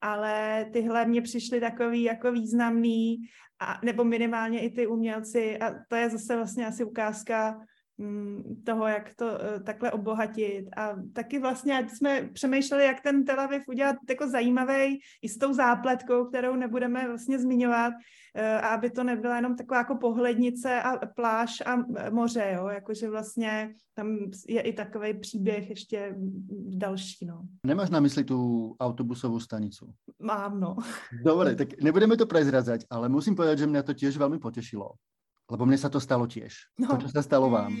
ale 0.00 0.66
tyhle 0.72 1.06
mě 1.06 1.22
přišly 1.22 1.60
takový 1.60 2.02
jako 2.02 2.32
významný, 2.32 3.16
a, 3.60 3.80
nebo 3.84 4.04
minimálně 4.04 4.60
i 4.60 4.70
ty 4.70 4.86
umělci. 4.86 5.58
A 5.58 5.74
to 5.88 5.96
je 5.96 6.10
zase 6.10 6.36
vlastně 6.36 6.66
asi 6.66 6.84
ukázka 6.84 7.60
toho, 8.64 8.86
jak 8.86 9.14
to 9.14 9.26
uh, 9.26 9.62
takhle 9.64 9.92
obohatit. 9.92 10.68
A 10.76 10.96
taky 11.12 11.38
vlastně, 11.38 11.78
ať 11.78 11.90
jsme 11.90 12.28
přemýšleli, 12.32 12.84
jak 12.84 13.00
ten 13.00 13.24
Tel 13.24 13.40
Aviv 13.40 13.62
udělat 13.68 13.96
jako 14.08 14.28
zajímavý 14.28 15.00
i 15.22 15.28
s 15.28 15.38
tou 15.38 15.52
zápletkou, 15.52 16.24
kterou 16.24 16.56
nebudeme 16.56 17.08
vlastně 17.08 17.38
zmiňovat, 17.38 17.92
uh, 17.92 18.42
a 18.42 18.68
aby 18.68 18.90
to 18.90 19.04
nebyla 19.04 19.36
jenom 19.36 19.56
taková 19.56 19.78
jako 19.78 19.96
pohlednice 19.96 20.82
a 20.82 21.06
pláž 21.06 21.62
a 21.66 21.76
moře, 22.10 22.52
jo, 22.56 22.66
jakože 22.66 23.10
vlastně 23.10 23.74
tam 23.94 24.18
je 24.48 24.60
i 24.60 24.72
takový 24.72 25.18
příběh 25.18 25.70
ještě 25.70 26.14
další, 26.68 27.26
no. 27.26 27.42
Nemáš 27.66 27.90
na 27.90 28.00
mysli 28.00 28.24
tu 28.24 28.76
autobusovou 28.80 29.40
stanicu? 29.40 29.92
Mám, 30.22 30.60
no. 30.60 30.76
Dobre, 31.24 31.54
tak 31.54 31.82
nebudeme 31.82 32.16
to 32.16 32.26
prezradzať, 32.26 32.84
ale 32.90 33.08
musím 33.08 33.34
povedať, 33.34 33.58
že 33.58 33.66
mě 33.66 33.82
to 33.82 33.94
tiež 33.94 34.16
velmi 34.16 34.38
potěšilo. 34.38 34.90
Lebo 35.48 35.64
mne 35.64 35.80
sa 35.80 35.88
to 35.88 35.96
stalo 35.96 36.28
tiež. 36.28 36.68
No. 36.76 36.92
To, 36.92 37.08
čo 37.08 37.08
sa 37.08 37.24
stalo 37.24 37.48
vám. 37.48 37.72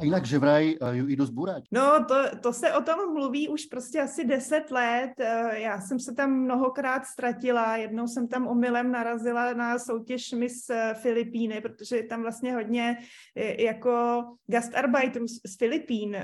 A 0.00 0.04
jinak, 0.04 0.26
že 0.26 0.38
vraj 0.38 0.76
uh, 0.80 0.92
ju 0.92 1.08
jdu 1.08 1.24
zbůrat. 1.24 1.62
No, 1.72 2.04
to, 2.04 2.14
to 2.40 2.52
se 2.52 2.72
o 2.72 2.82
tom 2.82 3.12
mluví 3.12 3.48
už 3.48 3.66
prostě 3.66 4.00
asi 4.00 4.24
deset 4.24 4.70
let. 4.70 5.12
Uh, 5.20 5.54
já 5.54 5.80
jsem 5.80 6.00
se 6.00 6.14
tam 6.14 6.30
mnohokrát 6.30 7.06
ztratila. 7.06 7.76
Jednou 7.76 8.06
jsem 8.06 8.28
tam 8.28 8.46
omylem 8.46 8.92
narazila 8.92 9.52
na 9.52 9.78
soutěž 9.78 10.32
Miss 10.32 10.70
eh, 10.70 10.94
Filipíny, 10.94 11.60
protože 11.60 11.96
je 11.96 12.06
tam 12.06 12.22
vlastně 12.22 12.54
hodně 12.54 12.98
jako 13.58 14.24
gastarbeiterů 14.46 15.28
z 15.28 15.56
Filipín 15.58 16.16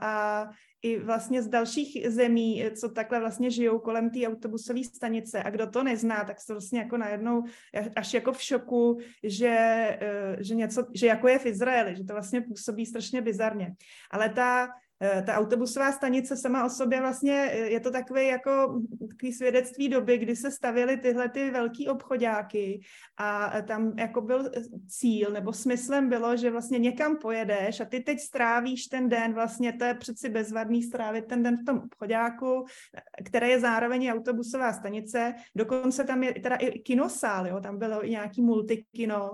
a 0.00 0.44
i 0.86 0.98
vlastně 0.98 1.42
z 1.42 1.48
dalších 1.48 2.06
zemí, 2.08 2.64
co 2.80 2.88
takhle 2.88 3.20
vlastně 3.20 3.50
žijou 3.50 3.78
kolem 3.78 4.10
té 4.10 4.26
autobusové 4.26 4.84
stanice. 4.84 5.42
A 5.42 5.50
kdo 5.50 5.66
to 5.66 5.82
nezná, 5.82 6.24
tak 6.24 6.40
se 6.40 6.52
vlastně 6.52 6.78
jako 6.78 6.96
najednou 6.96 7.42
až 7.96 8.14
jako 8.14 8.32
v 8.32 8.42
šoku, 8.42 8.98
že, 9.22 9.48
eh, 10.00 10.36
že 10.40 10.54
něco, 10.54 10.86
že 10.94 11.06
jako 11.06 11.28
je 11.28 11.38
v 11.38 11.46
Izraeli, 11.46 11.96
že 11.96 12.04
to 12.04 12.12
vlastně 12.12 12.40
působí 12.40 12.86
strašně 12.86 13.22
bizarně. 13.22 13.74
Ale 14.10 14.28
ta 14.28 14.68
ta 15.26 15.34
autobusová 15.34 15.92
stanice 15.92 16.36
sama 16.36 16.64
o 16.64 16.70
sobě 16.70 17.00
vlastně 17.00 17.50
eh, 17.52 17.56
je 17.56 17.80
to 17.80 17.90
takový 17.90 18.26
jako 18.26 18.82
takový 19.08 19.32
svědectví 19.32 19.88
doby, 19.88 20.18
kdy 20.18 20.36
se 20.36 20.50
stavěly 20.50 20.96
tyhle 20.96 21.28
ty 21.28 21.50
velký 21.50 21.88
obchodáky 21.88 22.80
a 23.16 23.62
tam 23.62 23.92
jako 23.98 24.20
byl 24.20 24.50
cíl 24.88 25.30
nebo 25.30 25.52
smyslem 25.52 26.08
bylo, 26.08 26.36
že 26.36 26.50
vlastně 26.50 26.78
někam 26.78 27.16
pojedeš 27.16 27.80
a 27.80 27.84
ty 27.84 28.00
teď 28.00 28.20
strávíš 28.20 28.86
ten 28.86 29.08
den, 29.08 29.34
vlastně 29.34 29.72
to 29.72 29.84
je 29.84 29.94
přeci 29.94 30.28
bezvadný 30.28 30.82
strávit 30.82 31.26
ten 31.26 31.42
den 31.42 31.56
v 31.56 31.64
tom 31.64 31.78
obchodáku, 31.78 32.64
které 33.24 33.48
je 33.48 33.60
zároveň 33.60 34.12
autobusová 34.12 34.72
stanice, 34.72 35.34
dokonce 35.56 36.04
tam 36.04 36.22
je 36.22 36.34
teda 36.34 36.56
i 36.56 36.78
kinosál, 36.78 37.46
jo, 37.46 37.60
tam 37.60 37.78
bylo 37.78 38.06
i 38.06 38.10
nějaký 38.10 38.42
multikino, 38.42 39.30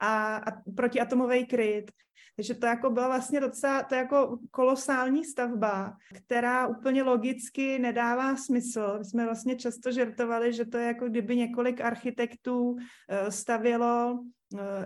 a, 0.00 0.36
a 0.36 0.50
protiatomový 0.76 1.46
kryt. 1.46 1.90
Takže 2.36 2.54
to 2.54 2.66
jako 2.66 2.90
byla 2.90 3.06
vlastně 3.06 3.40
docela, 3.40 3.82
to 3.82 3.94
jako 3.94 4.38
kolosální 4.50 5.24
stavba, 5.24 5.92
která 6.14 6.66
úplně 6.66 7.02
logicky 7.02 7.78
nedává 7.78 8.36
smysl. 8.36 8.98
My 8.98 9.04
jsme 9.04 9.24
vlastně 9.24 9.56
často 9.56 9.92
žertovali, 9.92 10.52
že 10.52 10.64
to 10.64 10.78
je 10.78 10.86
jako 10.86 11.08
kdyby 11.08 11.36
několik 11.36 11.80
architektů 11.80 12.76
eh, 13.08 13.30
stavělo 13.30 14.18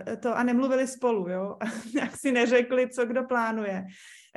eh, 0.07 0.17
to 0.17 0.37
a 0.37 0.43
nemluvili 0.43 0.87
spolu, 0.87 1.29
jo, 1.29 1.57
jak 1.95 2.17
si 2.17 2.31
neřekli, 2.31 2.89
co 2.89 3.05
kdo 3.05 3.23
plánuje. 3.23 3.85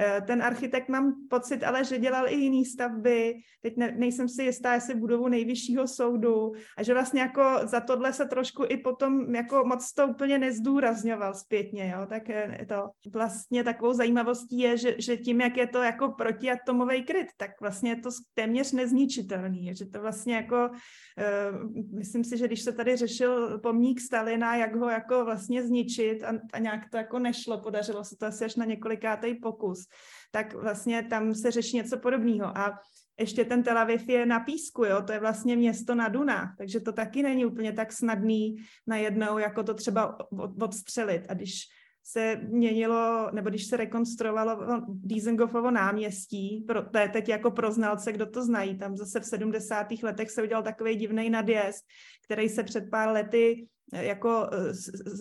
Eh, 0.00 0.20
ten 0.26 0.42
architekt 0.42 0.88
mám 0.88 1.14
pocit 1.30 1.64
ale, 1.64 1.84
že 1.84 1.98
dělal 1.98 2.28
i 2.28 2.34
jiné 2.34 2.64
stavby, 2.64 3.34
teď 3.62 3.76
ne, 3.76 3.94
nejsem 3.96 4.28
si 4.28 4.42
jistá, 4.42 4.74
jestli 4.74 4.94
budovu 4.94 5.28
nejvyššího 5.28 5.86
soudu 5.88 6.52
a 6.76 6.82
že 6.82 6.94
vlastně 6.94 7.20
jako 7.20 7.42
za 7.62 7.80
tohle 7.80 8.12
se 8.12 8.26
trošku 8.26 8.64
i 8.68 8.76
potom 8.76 9.34
jako 9.34 9.64
moc 9.64 9.92
to 9.92 10.08
úplně 10.08 10.38
nezdůrazňoval 10.38 11.34
zpětně, 11.34 11.94
jo, 11.96 12.06
tak 12.06 12.30
eh, 12.30 12.66
to 12.68 12.90
vlastně 13.12 13.64
takovou 13.64 13.92
zajímavostí 13.92 14.58
je, 14.58 14.76
že, 14.76 14.94
že 14.98 15.16
tím, 15.16 15.40
jak 15.40 15.56
je 15.56 15.66
to 15.66 15.82
jako 15.82 16.08
protiatomový 16.08 17.04
kryt, 17.04 17.28
tak 17.36 17.50
vlastně 17.60 17.90
je 17.90 17.96
to 17.96 18.10
téměř 18.34 18.72
nezničitelný, 18.72 19.74
že 19.74 19.86
to 19.86 20.00
vlastně 20.00 20.34
jako, 20.34 20.70
uh, 20.70 21.72
myslím 21.98 22.24
si, 22.24 22.38
že 22.38 22.46
když 22.46 22.62
se 22.62 22.72
tady 22.72 22.96
řešil 22.96 23.58
pomník 23.58 24.00
Stalina, 24.00 24.56
jak 24.56 24.76
ho 24.76 24.88
jako 24.88 25.24
vlastně 25.24 25.62
zničit 25.62 26.22
a, 26.22 26.32
a 26.52 26.58
nějak 26.58 26.90
to 26.90 26.96
jako 26.96 27.18
nešlo, 27.18 27.60
podařilo 27.60 28.04
se 28.04 28.16
to 28.16 28.26
asi 28.26 28.44
až 28.44 28.56
na 28.56 28.64
několikátý 28.64 29.34
pokus, 29.34 29.87
tak 30.30 30.54
vlastně 30.54 31.02
tam 31.02 31.34
se 31.34 31.50
řeší 31.50 31.76
něco 31.76 31.98
podobného. 31.98 32.58
A 32.58 32.78
ještě 33.18 33.44
ten 33.44 33.62
Tel 33.62 33.78
Aviv 33.78 34.08
je 34.08 34.26
na 34.26 34.40
písku, 34.40 34.84
jo? 34.84 35.02
to 35.02 35.12
je 35.12 35.20
vlastně 35.20 35.56
město 35.56 35.94
na 35.94 36.08
Dunách, 36.08 36.54
takže 36.58 36.80
to 36.80 36.92
taky 36.92 37.22
není 37.22 37.46
úplně 37.46 37.72
tak 37.72 37.92
snadný 37.92 38.56
najednou, 38.86 39.38
jako 39.38 39.62
to 39.62 39.74
třeba 39.74 40.18
odstřelit. 40.60 41.26
A 41.28 41.34
když 41.34 41.60
se 42.04 42.40
měnilo, 42.48 43.30
nebo 43.32 43.48
když 43.48 43.66
se 43.66 43.76
rekonstruovalo 43.76 44.82
Diesengofovo 44.88 45.70
náměstí, 45.70 46.64
pro, 46.68 46.82
to 46.82 46.98
je 46.98 47.08
teď 47.08 47.28
jako 47.28 47.50
pro 47.50 47.72
znalce, 47.72 48.12
kdo 48.12 48.26
to 48.26 48.44
znají, 48.44 48.78
tam 48.78 48.96
zase 48.96 49.20
v 49.20 49.24
70. 49.24 49.86
letech 50.02 50.30
se 50.30 50.42
udělal 50.42 50.62
takový 50.62 50.96
divný 50.96 51.30
nadjezd, 51.30 51.84
který 52.24 52.48
se 52.48 52.62
před 52.62 52.90
pár 52.90 53.08
lety 53.08 53.68
jako 53.92 54.50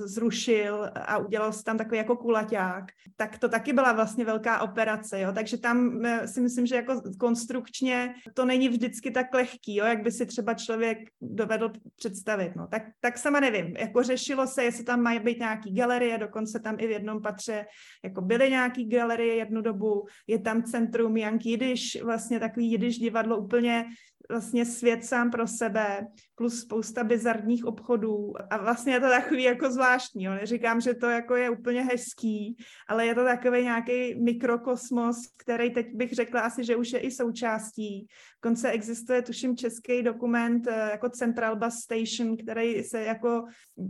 zrušil 0.05 0.89
a 0.95 1.17
udělal 1.17 1.53
si 1.53 1.63
tam 1.63 1.77
takový 1.77 1.97
jako 1.97 2.15
kulaťák, 2.15 2.83
tak 3.15 3.37
to 3.37 3.49
taky 3.49 3.73
byla 3.73 3.93
vlastně 3.93 4.25
velká 4.25 4.61
operace, 4.61 5.21
jo, 5.21 5.31
takže 5.33 5.57
tam 5.57 6.01
si 6.25 6.41
myslím, 6.41 6.65
že 6.65 6.75
jako 6.75 7.01
konstrukčně 7.19 8.13
to 8.33 8.45
není 8.45 8.69
vždycky 8.69 9.11
tak 9.11 9.33
lehký, 9.33 9.75
jo, 9.75 9.85
jak 9.85 10.03
by 10.03 10.11
si 10.11 10.25
třeba 10.25 10.53
člověk 10.53 10.97
dovedl 11.21 11.71
představit, 11.95 12.55
no, 12.55 12.67
tak, 12.67 12.83
tak 12.99 13.17
sama 13.17 13.39
nevím, 13.39 13.75
jako 13.77 14.03
řešilo 14.03 14.47
se, 14.47 14.63
jestli 14.63 14.83
tam 14.83 15.01
mají 15.01 15.19
být 15.19 15.39
nějaký 15.39 15.73
galerie, 15.73 16.17
dokonce 16.17 16.59
tam 16.59 16.75
i 16.79 16.87
v 16.87 16.91
jednom 16.91 17.21
patře 17.21 17.65
jako 18.03 18.21
byly 18.21 18.49
nějaký 18.49 18.89
galerie 18.89 19.35
jednu 19.35 19.61
dobu, 19.61 20.05
je 20.27 20.39
tam 20.39 20.63
centrum 20.63 21.17
Young 21.17 21.45
Yiddish, 21.45 22.03
vlastně 22.03 22.39
takový 22.39 22.71
Yiddish 22.71 22.99
divadlo 22.99 23.37
úplně 23.37 23.85
vlastně 24.31 24.65
svět 24.65 25.05
sám 25.05 25.31
pro 25.31 25.47
sebe, 25.47 26.07
plus 26.37 26.61
spousta 26.61 27.03
bizarních 27.03 27.65
obchodů 27.65 28.33
a 28.49 28.57
vlastně 28.57 28.93
je 28.93 28.99
to 28.99 29.09
takový 29.09 29.43
jako 29.43 29.71
zvláštní, 29.71 30.23
jo. 30.23 30.33
neříkám, 30.33 30.81
že 30.81 30.93
to 30.93 31.05
jako 31.05 31.35
je 31.35 31.49
úplně 31.49 31.81
hezký, 31.83 32.57
ale 32.87 33.05
je 33.05 33.15
to 33.15 33.23
takový 33.23 33.63
nějaký 33.63 34.15
mikrokosmos, 34.15 35.15
který 35.37 35.73
teď 35.73 35.87
bych 35.93 36.13
řekla 36.13 36.41
asi, 36.41 36.63
že 36.63 36.75
už 36.75 36.93
je 36.93 36.99
i 36.99 37.11
součástí. 37.11 38.07
Konce 38.39 38.69
existuje, 38.69 39.21
tuším, 39.21 39.57
český 39.57 40.03
dokument 40.03 40.67
eh, 40.67 40.89
jako 40.91 41.09
Central 41.09 41.55
Bus 41.55 41.73
Station, 41.73 42.37
který 42.37 42.83
se 42.83 43.03
jako 43.03 43.45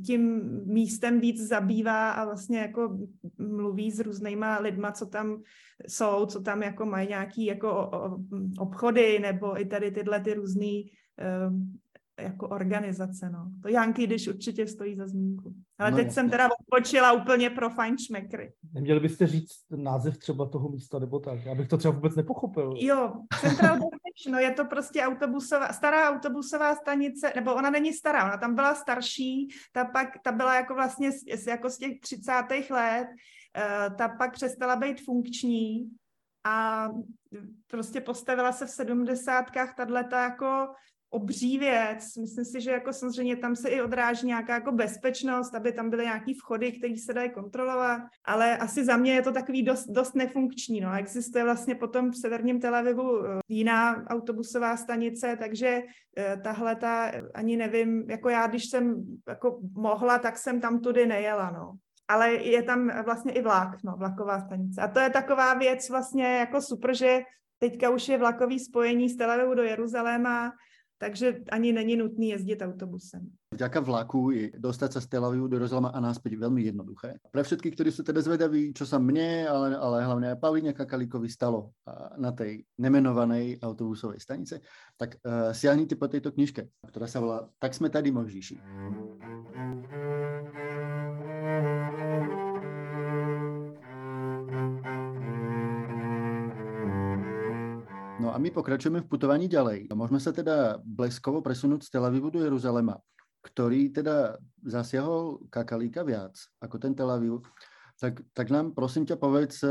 tím 0.06 0.42
místem 0.66 1.20
víc 1.20 1.48
zabývá 1.48 2.12
a 2.12 2.26
vlastně 2.26 2.60
jako 2.60 2.98
mluví 3.38 3.92
s 3.92 4.00
různýma 4.00 4.60
lidma, 4.60 4.92
co 4.92 5.06
tam 5.06 5.42
jsou, 5.88 6.26
co 6.26 6.42
tam 6.42 6.64
jako 6.64 6.86
mají 6.86 7.08
nějaký 7.08 7.46
jako 7.46 7.92
obchody 8.60 9.20
nebo 9.20 9.62
i 9.62 9.66
tady 9.66 9.92
tyhle 9.92 10.20
ty 10.20 10.34
různý 10.34 10.92
um, 11.50 11.80
jako 12.20 12.48
organizace, 12.48 13.30
no. 13.30 13.52
To 13.62 13.70
Janky, 13.70 14.08
když 14.08 14.28
určitě 14.28 14.68
stojí 14.68 14.96
za 14.96 15.08
zmínku. 15.08 15.54
Ale 15.80 15.92
no, 15.92 15.98
teď 15.98 16.12
jsem 16.12 16.30
teda 16.30 16.50
odpočila 16.60 17.12
úplně 17.12 17.50
pro 17.50 17.70
fajnšmekry. 17.70 18.54
Neměli 18.74 19.00
byste 19.00 19.28
říct 19.28 19.56
název 19.76 20.18
třeba 20.18 20.50
toho 20.50 20.70
místa 20.70 21.00
nebo 21.00 21.20
tak? 21.20 21.46
Já 21.46 21.56
bych 21.56 21.68
to 21.68 21.78
třeba 21.78 21.94
vůbec 21.94 22.16
nepochopil. 22.16 22.74
Jo, 22.78 23.14
Central 23.42 23.78
no 24.30 24.40
je 24.40 24.52
to 24.52 24.66
prostě 24.66 25.02
autobusová, 25.02 25.74
stará 25.74 26.10
autobusová 26.10 26.76
stanice, 26.76 27.34
nebo 27.36 27.56
ona 27.56 27.70
není 27.70 27.94
stará, 27.94 28.26
ona 28.26 28.38
tam 28.38 28.56
byla 28.56 28.76
starší, 28.76 29.48
ta 29.72 29.86
pak, 29.86 30.08
ta 30.24 30.32
byla 30.32 30.56
jako 30.56 30.74
vlastně 30.74 31.10
jako 31.48 31.70
z 31.70 31.78
těch 31.78 32.00
30. 32.00 32.32
let, 32.70 33.08
uh, 33.08 33.96
ta 33.96 34.10
pak 34.10 34.34
přestala 34.34 34.76
být 34.76 35.02
funkční 35.02 35.90
a 36.44 36.88
prostě 37.68 38.02
postavila 38.02 38.52
se 38.52 38.66
v 38.66 38.70
sedmdesátkách 38.70 39.76
tato 39.76 40.16
jako 40.16 40.68
obří 41.10 41.58
věc. 41.58 42.16
Myslím 42.18 42.46
si, 42.46 42.62
že 42.62 42.72
jako 42.72 42.94
samozřejmě 42.94 43.36
tam 43.36 43.56
se 43.56 43.70
i 43.70 43.82
odráží 43.82 44.28
nějaká 44.28 44.54
jako 44.54 44.72
bezpečnost, 44.72 45.56
aby 45.56 45.72
tam 45.72 45.90
byly 45.90 46.04
nějaký 46.04 46.34
vchody, 46.34 46.72
které 46.72 46.94
se 46.98 47.14
dají 47.14 47.30
kontrolovat, 47.30 48.02
ale 48.26 48.58
asi 48.58 48.86
za 48.86 48.98
mě 48.98 49.14
je 49.14 49.22
to 49.22 49.32
takový 49.32 49.64
dost, 49.64 49.88
dost 49.88 50.16
nefunkční. 50.16 50.82
No. 50.82 50.94
Existuje 50.94 51.44
vlastně 51.44 51.76
potom 51.76 52.12
v 52.12 52.18
severním 52.18 52.60
Tel 52.60 52.76
Avivu 52.76 53.26
eh, 53.26 53.40
jiná 53.50 54.06
autobusová 54.08 54.78
stanice, 54.78 55.38
takže 55.40 55.82
eh, 56.18 56.38
tahle 56.44 56.76
ta, 56.76 57.12
ani 57.34 57.58
nevím, 57.58 58.10
jako 58.10 58.30
já, 58.30 58.48
když 58.48 58.70
jsem 58.70 59.06
jako 59.28 59.60
mohla, 59.76 60.20
tak 60.20 60.38
jsem 60.38 60.62
tam 60.62 60.80
tudy 60.80 61.06
nejela, 61.06 61.52
no 61.52 61.74
ale 62.08 62.34
je 62.34 62.64
tam 62.64 63.04
vlastně 63.06 63.32
i 63.32 63.42
vlak, 63.42 63.84
no, 63.84 63.96
vlaková 63.98 64.42
stanice. 64.42 64.82
A 64.82 64.88
to 64.88 65.00
je 65.00 65.10
taková 65.10 65.54
věc 65.54 65.90
vlastně 65.90 66.38
jako 66.38 66.62
super, 66.62 66.96
že 66.96 67.22
teďka 67.60 67.90
už 67.90 68.10
je 68.10 68.18
vlakový 68.18 68.60
spojení 68.60 69.10
z 69.10 69.18
Tel 69.18 69.32
Avivu 69.32 69.54
do 69.54 69.64
Jeruzaléma, 69.64 70.52
takže 70.98 71.46
ani 71.52 71.74
není 71.74 71.96
nutný 71.96 72.30
jezdit 72.30 72.62
autobusem. 72.62 73.30
Vďaka 73.54 73.80
vlaku 73.80 74.32
je 74.36 74.52
dostať 74.60 74.90
sa 74.92 75.00
z 75.00 75.08
Tel 75.08 75.24
Avivu 75.24 75.48
do 75.48 75.56
Jeruzalema 75.56 75.96
a 75.96 76.04
náspäť 76.04 76.36
veľmi 76.36 76.68
jednoduché. 76.68 77.16
Pre 77.32 77.44
všetkých, 77.44 77.74
ktorí 77.80 77.90
sú 77.96 78.04
teda 78.04 78.20
zvedaví, 78.20 78.76
čo 78.76 78.84
sa 78.84 79.00
mne, 79.00 79.48
ale, 79.48 79.72
ale 79.72 80.04
hlavne 80.04 80.28
aj 80.36 80.42
Pavlíne 80.44 80.76
Kakalíkovi 80.76 81.32
stalo 81.32 81.72
na 82.20 82.36
tej 82.36 82.68
nemenovanej 82.76 83.64
autobusovej 83.64 84.20
stanice, 84.20 84.60
tak 85.00 85.16
uh, 85.24 85.56
siahnite 85.56 85.96
po 85.96 86.12
tejto 86.12 86.36
knižke, 86.36 86.68
ktorá 86.92 87.08
sa 87.08 87.24
volá 87.24 87.48
Tak 87.56 87.72
sme 87.72 87.88
tady 87.88 88.12
Mojžíši. 88.12 88.56
No 98.28 98.36
a 98.36 98.44
my 98.44 98.52
pokračujeme 98.52 99.00
v 99.00 99.08
putovaní 99.08 99.48
ďalej. 99.48 99.88
Môžeme 99.96 100.20
sa 100.20 100.36
teda 100.36 100.84
bleskovo 100.84 101.40
presunúť 101.40 101.88
z 101.88 101.96
Tel 101.96 102.04
Avivu 102.04 102.28
do 102.28 102.44
Jeruzalema, 102.44 103.00
ktorý 103.40 103.88
teda 103.88 104.36
zasiahol 104.68 105.48
kakalíka 105.48 106.04
viac 106.04 106.36
ako 106.60 106.76
ten 106.76 106.92
Tel 106.92 107.08
Aviv. 107.08 107.40
Tak, 107.96 108.20
tak 108.36 108.52
nám 108.52 108.76
prosím 108.76 109.08
ťa 109.08 109.16
povedz, 109.16 109.64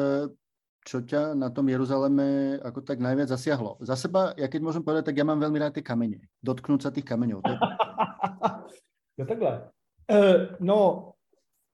čo 0.89 1.05
ťa 1.05 1.37
na 1.37 1.53
tom 1.53 1.69
Jeruzaleme 1.69 2.57
ako 2.65 2.81
tak 2.81 2.97
najviac 2.97 3.29
zasiahlo. 3.29 3.77
Za 3.85 3.93
seba, 3.93 4.33
ja 4.41 4.49
keď 4.49 4.65
môžem 4.65 4.81
povedať, 4.81 5.13
tak 5.13 5.21
ja 5.21 5.29
mám 5.29 5.37
veľmi 5.37 5.61
rád 5.61 5.77
tie 5.77 5.85
kamene. 5.85 6.25
Dotknúť 6.41 6.89
sa 6.89 6.89
tých 6.89 7.05
kameňov. 7.05 7.45
To 7.45 7.53
no 9.21 9.25
takhle. 9.29 9.69
Uh, 10.09 10.57
no, 10.65 10.79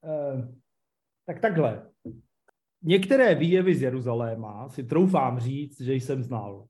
uh, 0.03 0.51
tak 1.31 1.39
takhle. 1.39 1.95
Některé 2.83 3.39
výjevy 3.39 3.71
z 3.71 3.83
Jeruzaléma 3.83 4.67
si 4.69 4.83
troufám 4.83 5.39
říct, 5.39 5.79
že 5.81 5.95
jsem 5.95 6.19
znal 6.23 6.67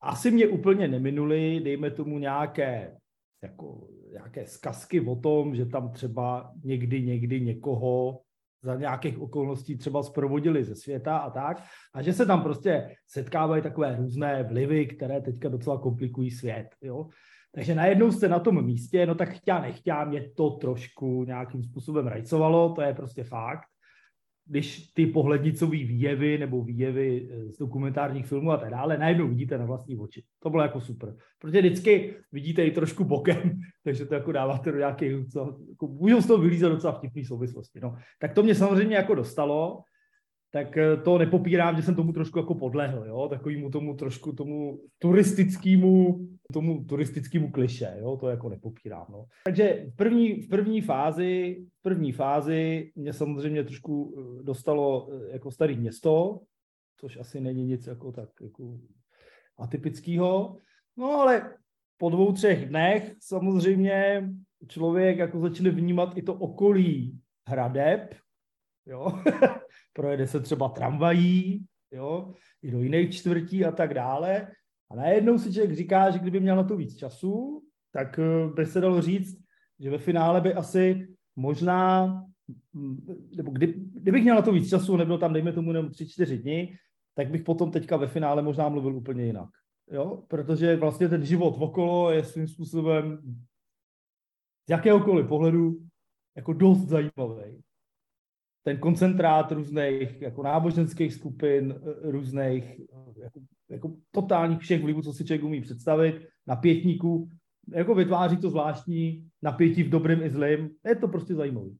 asi 0.00 0.30
mě 0.30 0.46
úplně 0.46 0.88
neminuli, 0.88 1.60
dejme 1.64 1.90
tomu 1.90 2.18
nějaké, 2.18 2.96
jako, 3.42 3.88
nějaké 4.12 4.46
zkazky 4.46 5.00
o 5.00 5.16
tom, 5.16 5.54
že 5.54 5.66
tam 5.66 5.92
třeba 5.92 6.52
někdy, 6.64 7.02
někdy 7.02 7.40
někoho 7.40 8.20
za 8.62 8.74
nějakých 8.74 9.18
okolností 9.18 9.76
třeba 9.76 10.02
zprovodili 10.02 10.64
ze 10.64 10.74
světa 10.74 11.16
a 11.16 11.30
tak, 11.30 11.62
a 11.94 12.02
že 12.02 12.12
se 12.12 12.26
tam 12.26 12.42
prostě 12.42 12.94
setkávají 13.06 13.62
takové 13.62 13.96
různé 13.96 14.42
vlivy, 14.42 14.86
které 14.86 15.20
teďka 15.20 15.48
docela 15.48 15.78
komplikují 15.78 16.30
svět, 16.30 16.68
jo. 16.82 17.08
Takže 17.52 17.74
najednou 17.74 18.12
jste 18.12 18.28
na 18.28 18.38
tom 18.38 18.64
místě, 18.64 19.06
no 19.06 19.14
tak 19.14 19.28
chtěla 19.28 19.60
nechtěla, 19.60 20.04
mě 20.04 20.30
to 20.36 20.50
trošku 20.50 21.24
nějakým 21.24 21.62
způsobem 21.62 22.06
rajcovalo, 22.06 22.72
to 22.72 22.82
je 22.82 22.94
prostě 22.94 23.24
fakt 23.24 23.69
když 24.50 24.92
ty 24.94 25.06
pohlednicové 25.06 25.76
výjevy 25.76 26.38
nebo 26.38 26.64
výjevy 26.64 27.28
eh, 27.30 27.52
z 27.52 27.58
dokumentárních 27.58 28.26
filmů 28.26 28.50
a 28.50 28.56
tak 28.56 28.70
dále 28.70 28.98
najednou 28.98 29.28
vidíte 29.28 29.58
na 29.58 29.64
vlastní 29.64 29.96
oči. 29.96 30.22
To 30.42 30.50
bylo 30.50 30.62
jako 30.62 30.80
super. 30.80 31.16
Protože 31.38 31.60
vždycky 31.60 32.14
vidíte 32.32 32.64
i 32.64 32.70
trošku 32.70 33.04
bokem, 33.04 33.60
takže 33.84 34.06
to 34.06 34.14
jako 34.14 34.32
dáváte 34.32 34.72
do 34.72 34.78
nějakých, 34.78 35.12
jako, 35.70 35.86
můžou 35.88 36.20
z 36.20 36.26
toho 36.26 36.42
vylízat 36.42 36.72
docela 36.72 36.92
vtipný 36.92 37.24
souvislosti. 37.24 37.80
No. 37.80 37.96
Tak 38.18 38.34
to 38.34 38.42
mě 38.42 38.54
samozřejmě 38.54 38.96
jako 38.96 39.14
dostalo, 39.14 39.82
tak 40.52 40.76
eh, 40.76 40.96
to 40.96 41.18
nepopírám, 41.18 41.76
že 41.76 41.82
jsem 41.82 41.94
tomu 41.94 42.12
trošku 42.12 42.38
jako 42.38 42.54
podlehl, 42.54 43.04
jo, 43.06 43.28
takovýmu 43.30 43.70
tomu 43.70 43.94
trošku 43.94 44.32
tomu 44.32 44.80
turistickému, 44.98 46.26
tomu 46.50 46.84
turistickému 46.84 47.50
kliše, 47.50 47.96
jo, 47.98 48.16
to 48.16 48.28
jako 48.28 48.48
nepopírám, 48.48 49.06
no. 49.10 49.26
Takže 49.44 49.86
v 49.92 49.96
první, 49.96 50.42
v 50.42 50.48
první 50.48 50.80
fázi, 50.80 51.56
v 51.78 51.82
první 51.82 52.12
fázi 52.12 52.92
mě 52.96 53.12
samozřejmě 53.12 53.64
trošku 53.64 54.14
eh, 54.18 54.42
dostalo 54.42 55.08
eh, 55.12 55.32
jako 55.32 55.50
starý 55.50 55.76
město, 55.76 56.40
což 56.96 57.16
asi 57.16 57.40
není 57.40 57.64
nic 57.64 57.86
jako 57.86 58.12
tak 58.12 58.28
jako 58.42 58.78
atypického, 59.58 60.56
no 60.96 61.10
ale 61.10 61.54
po 61.96 62.10
dvou, 62.10 62.32
třech 62.32 62.68
dnech 62.68 63.14
samozřejmě 63.20 64.28
člověk 64.68 65.18
jako 65.18 65.40
začne 65.40 65.70
vnímat 65.70 66.18
i 66.18 66.22
to 66.22 66.34
okolí 66.34 67.20
hradeb, 67.48 68.14
jo, 68.86 69.12
projede 69.92 70.26
se 70.26 70.40
třeba 70.40 70.68
tramvají, 70.68 71.66
jo, 71.92 72.32
i 72.62 72.70
do 72.70 72.82
jiných 72.82 73.14
čtvrtí 73.14 73.64
a 73.64 73.72
tak 73.72 73.94
dále. 73.94 74.48
A 74.90 74.96
najednou 74.96 75.38
si 75.38 75.52
člověk 75.52 75.76
říká, 75.76 76.10
že 76.10 76.18
kdyby 76.18 76.40
měl 76.40 76.56
na 76.56 76.64
to 76.64 76.76
víc 76.76 76.96
času, 76.96 77.62
tak 77.92 78.18
eh, 78.18 78.48
by 78.54 78.66
se 78.66 78.80
dalo 78.80 79.02
říct, 79.02 79.44
že 79.80 79.90
ve 79.90 79.98
finále 79.98 80.40
by 80.40 80.54
asi 80.54 81.08
možná, 81.36 82.06
mm, 82.72 83.06
nebo 83.36 83.50
kdy, 83.50 83.74
kdybych 83.76 84.22
měl 84.22 84.36
na 84.36 84.42
to 84.42 84.52
víc 84.52 84.68
času, 84.68 84.96
nebyl 84.96 85.18
tam, 85.18 85.32
dejme 85.32 85.52
tomu, 85.52 85.70
jenom 85.70 85.90
tři, 85.90 86.08
čtyři 86.08 86.38
dny, 86.38 86.76
tak 87.14 87.30
bych 87.30 87.42
potom 87.42 87.70
teďka 87.70 87.96
ve 87.96 88.06
finále 88.06 88.42
možná 88.42 88.68
mluvil 88.68 88.96
úplně 88.96 89.24
jinak. 89.24 89.48
Jo? 89.90 90.22
Protože 90.28 90.76
vlastně 90.76 91.08
ten 91.08 91.24
život 91.24 91.54
okolo 91.58 92.10
je 92.10 92.24
svým 92.24 92.48
způsobem 92.48 93.18
z 94.66 94.70
jakéhokoliv 94.70 95.28
pohledu 95.28 95.80
jako 96.36 96.52
dost 96.52 96.88
zajímavý 96.88 97.62
ten 98.62 98.78
koncentrát 98.78 99.52
různých 99.52 100.22
jako 100.22 100.42
náboženských 100.42 101.14
skupin, 101.14 101.74
různých 102.02 102.80
jako, 103.22 103.40
jako 103.70 103.92
totálních 104.10 104.58
všech 104.58 104.82
vlivů, 104.82 105.02
co 105.02 105.12
si 105.12 105.24
člověk 105.24 105.44
umí 105.44 105.60
představit, 105.60 106.28
napětníků, 106.46 107.30
jako 107.72 107.94
vytváří 107.94 108.36
to 108.36 108.50
zvláštní 108.50 109.28
napětí 109.42 109.82
v 109.82 109.88
dobrém 109.88 110.22
i 110.22 110.30
zlém. 110.30 110.70
Je 110.84 110.96
to 110.96 111.08
prostě 111.08 111.34
zajímavé. 111.34 111.70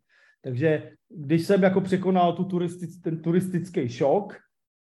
Takže 0.43 0.93
když 1.09 1.47
jsem 1.47 1.63
jako 1.63 1.81
překonal 1.81 2.33
tu 2.33 2.45
turistic, 2.45 3.01
ten 3.01 3.23
turistický 3.23 3.89
šok 3.89 4.37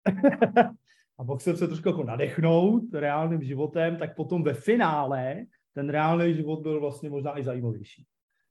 a 1.17 1.23
mohl 1.23 1.39
jsem 1.39 1.57
se 1.57 1.67
trošku 1.67 1.89
jako 1.89 2.03
nadechnout 2.03 2.93
reálným 2.93 3.43
životem, 3.43 3.97
tak 3.97 4.15
potom 4.15 4.43
ve 4.43 4.53
finále 4.53 5.45
ten 5.73 5.89
reálný 5.89 6.33
život 6.33 6.61
byl 6.61 6.79
vlastně 6.79 7.09
možná 7.09 7.39
i 7.39 7.43
zajímavější. 7.43 8.05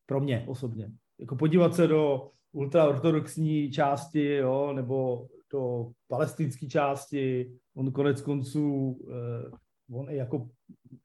Pro 0.07 0.21
mě 0.21 0.45
osobně. 0.47 0.91
Jako 1.21 1.37
podívat 1.37 1.75
se 1.75 1.87
do 1.87 2.31
ultraortodoxní 2.53 3.71
části, 3.71 4.35
jo, 4.35 4.73
nebo 4.73 5.27
do 5.53 5.91
palestinské 6.09 6.67
části, 6.67 7.53
on 7.77 7.93
konec 7.93 8.21
konců, 8.21 8.99
eh, 9.11 9.51
on 9.91 10.11
jako 10.11 10.49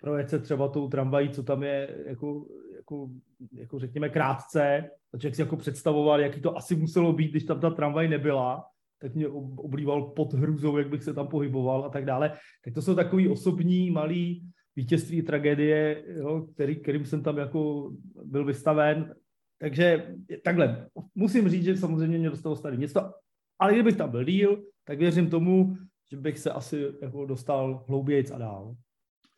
projet 0.01 0.29
se 0.29 0.39
třeba 0.39 0.67
tou 0.67 0.87
tramvají, 0.87 1.29
co 1.29 1.43
tam 1.43 1.63
je, 1.63 2.03
jako, 2.05 2.47
jako, 2.75 3.09
jako 3.53 3.79
řekněme 3.79 4.09
krátce, 4.09 4.89
a 5.13 5.17
člověk 5.17 5.35
si 5.35 5.41
jako 5.41 5.57
představoval, 5.57 6.21
jaký 6.21 6.41
to 6.41 6.57
asi 6.57 6.75
muselo 6.75 7.13
být, 7.13 7.31
když 7.31 7.43
tam 7.43 7.59
ta 7.59 7.69
tramvaj 7.69 8.07
nebyla, 8.07 8.65
tak 8.99 9.15
mě 9.15 9.27
oblíval 9.57 10.01
pod 10.01 10.33
hrůzou, 10.33 10.77
jak 10.77 10.89
bych 10.89 11.03
se 11.03 11.13
tam 11.13 11.27
pohyboval 11.27 11.85
a 11.85 11.89
tak 11.89 12.05
dále. 12.05 12.33
Tak 12.65 12.73
to 12.73 12.81
jsou 12.81 12.95
takový 12.95 13.27
osobní, 13.27 13.91
malý 13.91 14.43
vítězství, 14.75 15.21
tragédie, 15.21 16.03
jo, 16.07 16.47
který, 16.53 16.75
kterým 16.75 17.05
jsem 17.05 17.23
tam 17.23 17.37
jako 17.37 17.91
byl 18.23 18.45
vystaven. 18.45 19.15
Takže 19.57 20.15
takhle, 20.43 20.89
musím 21.15 21.49
říct, 21.49 21.63
že 21.63 21.77
samozřejmě 21.77 22.17
mě 22.17 22.29
dostalo 22.29 22.55
staré 22.55 22.77
město, 22.77 23.13
ale 23.59 23.73
kdybych 23.73 23.97
tam 23.97 24.09
byl 24.09 24.23
díl, 24.23 24.63
tak 24.83 24.99
věřím 24.99 25.29
tomu, 25.29 25.77
že 26.11 26.17
bych 26.17 26.39
se 26.39 26.51
asi 26.51 26.87
jako 27.01 27.25
dostal 27.25 27.85
hloubějc 27.87 28.31
a 28.31 28.37
dál. 28.37 28.75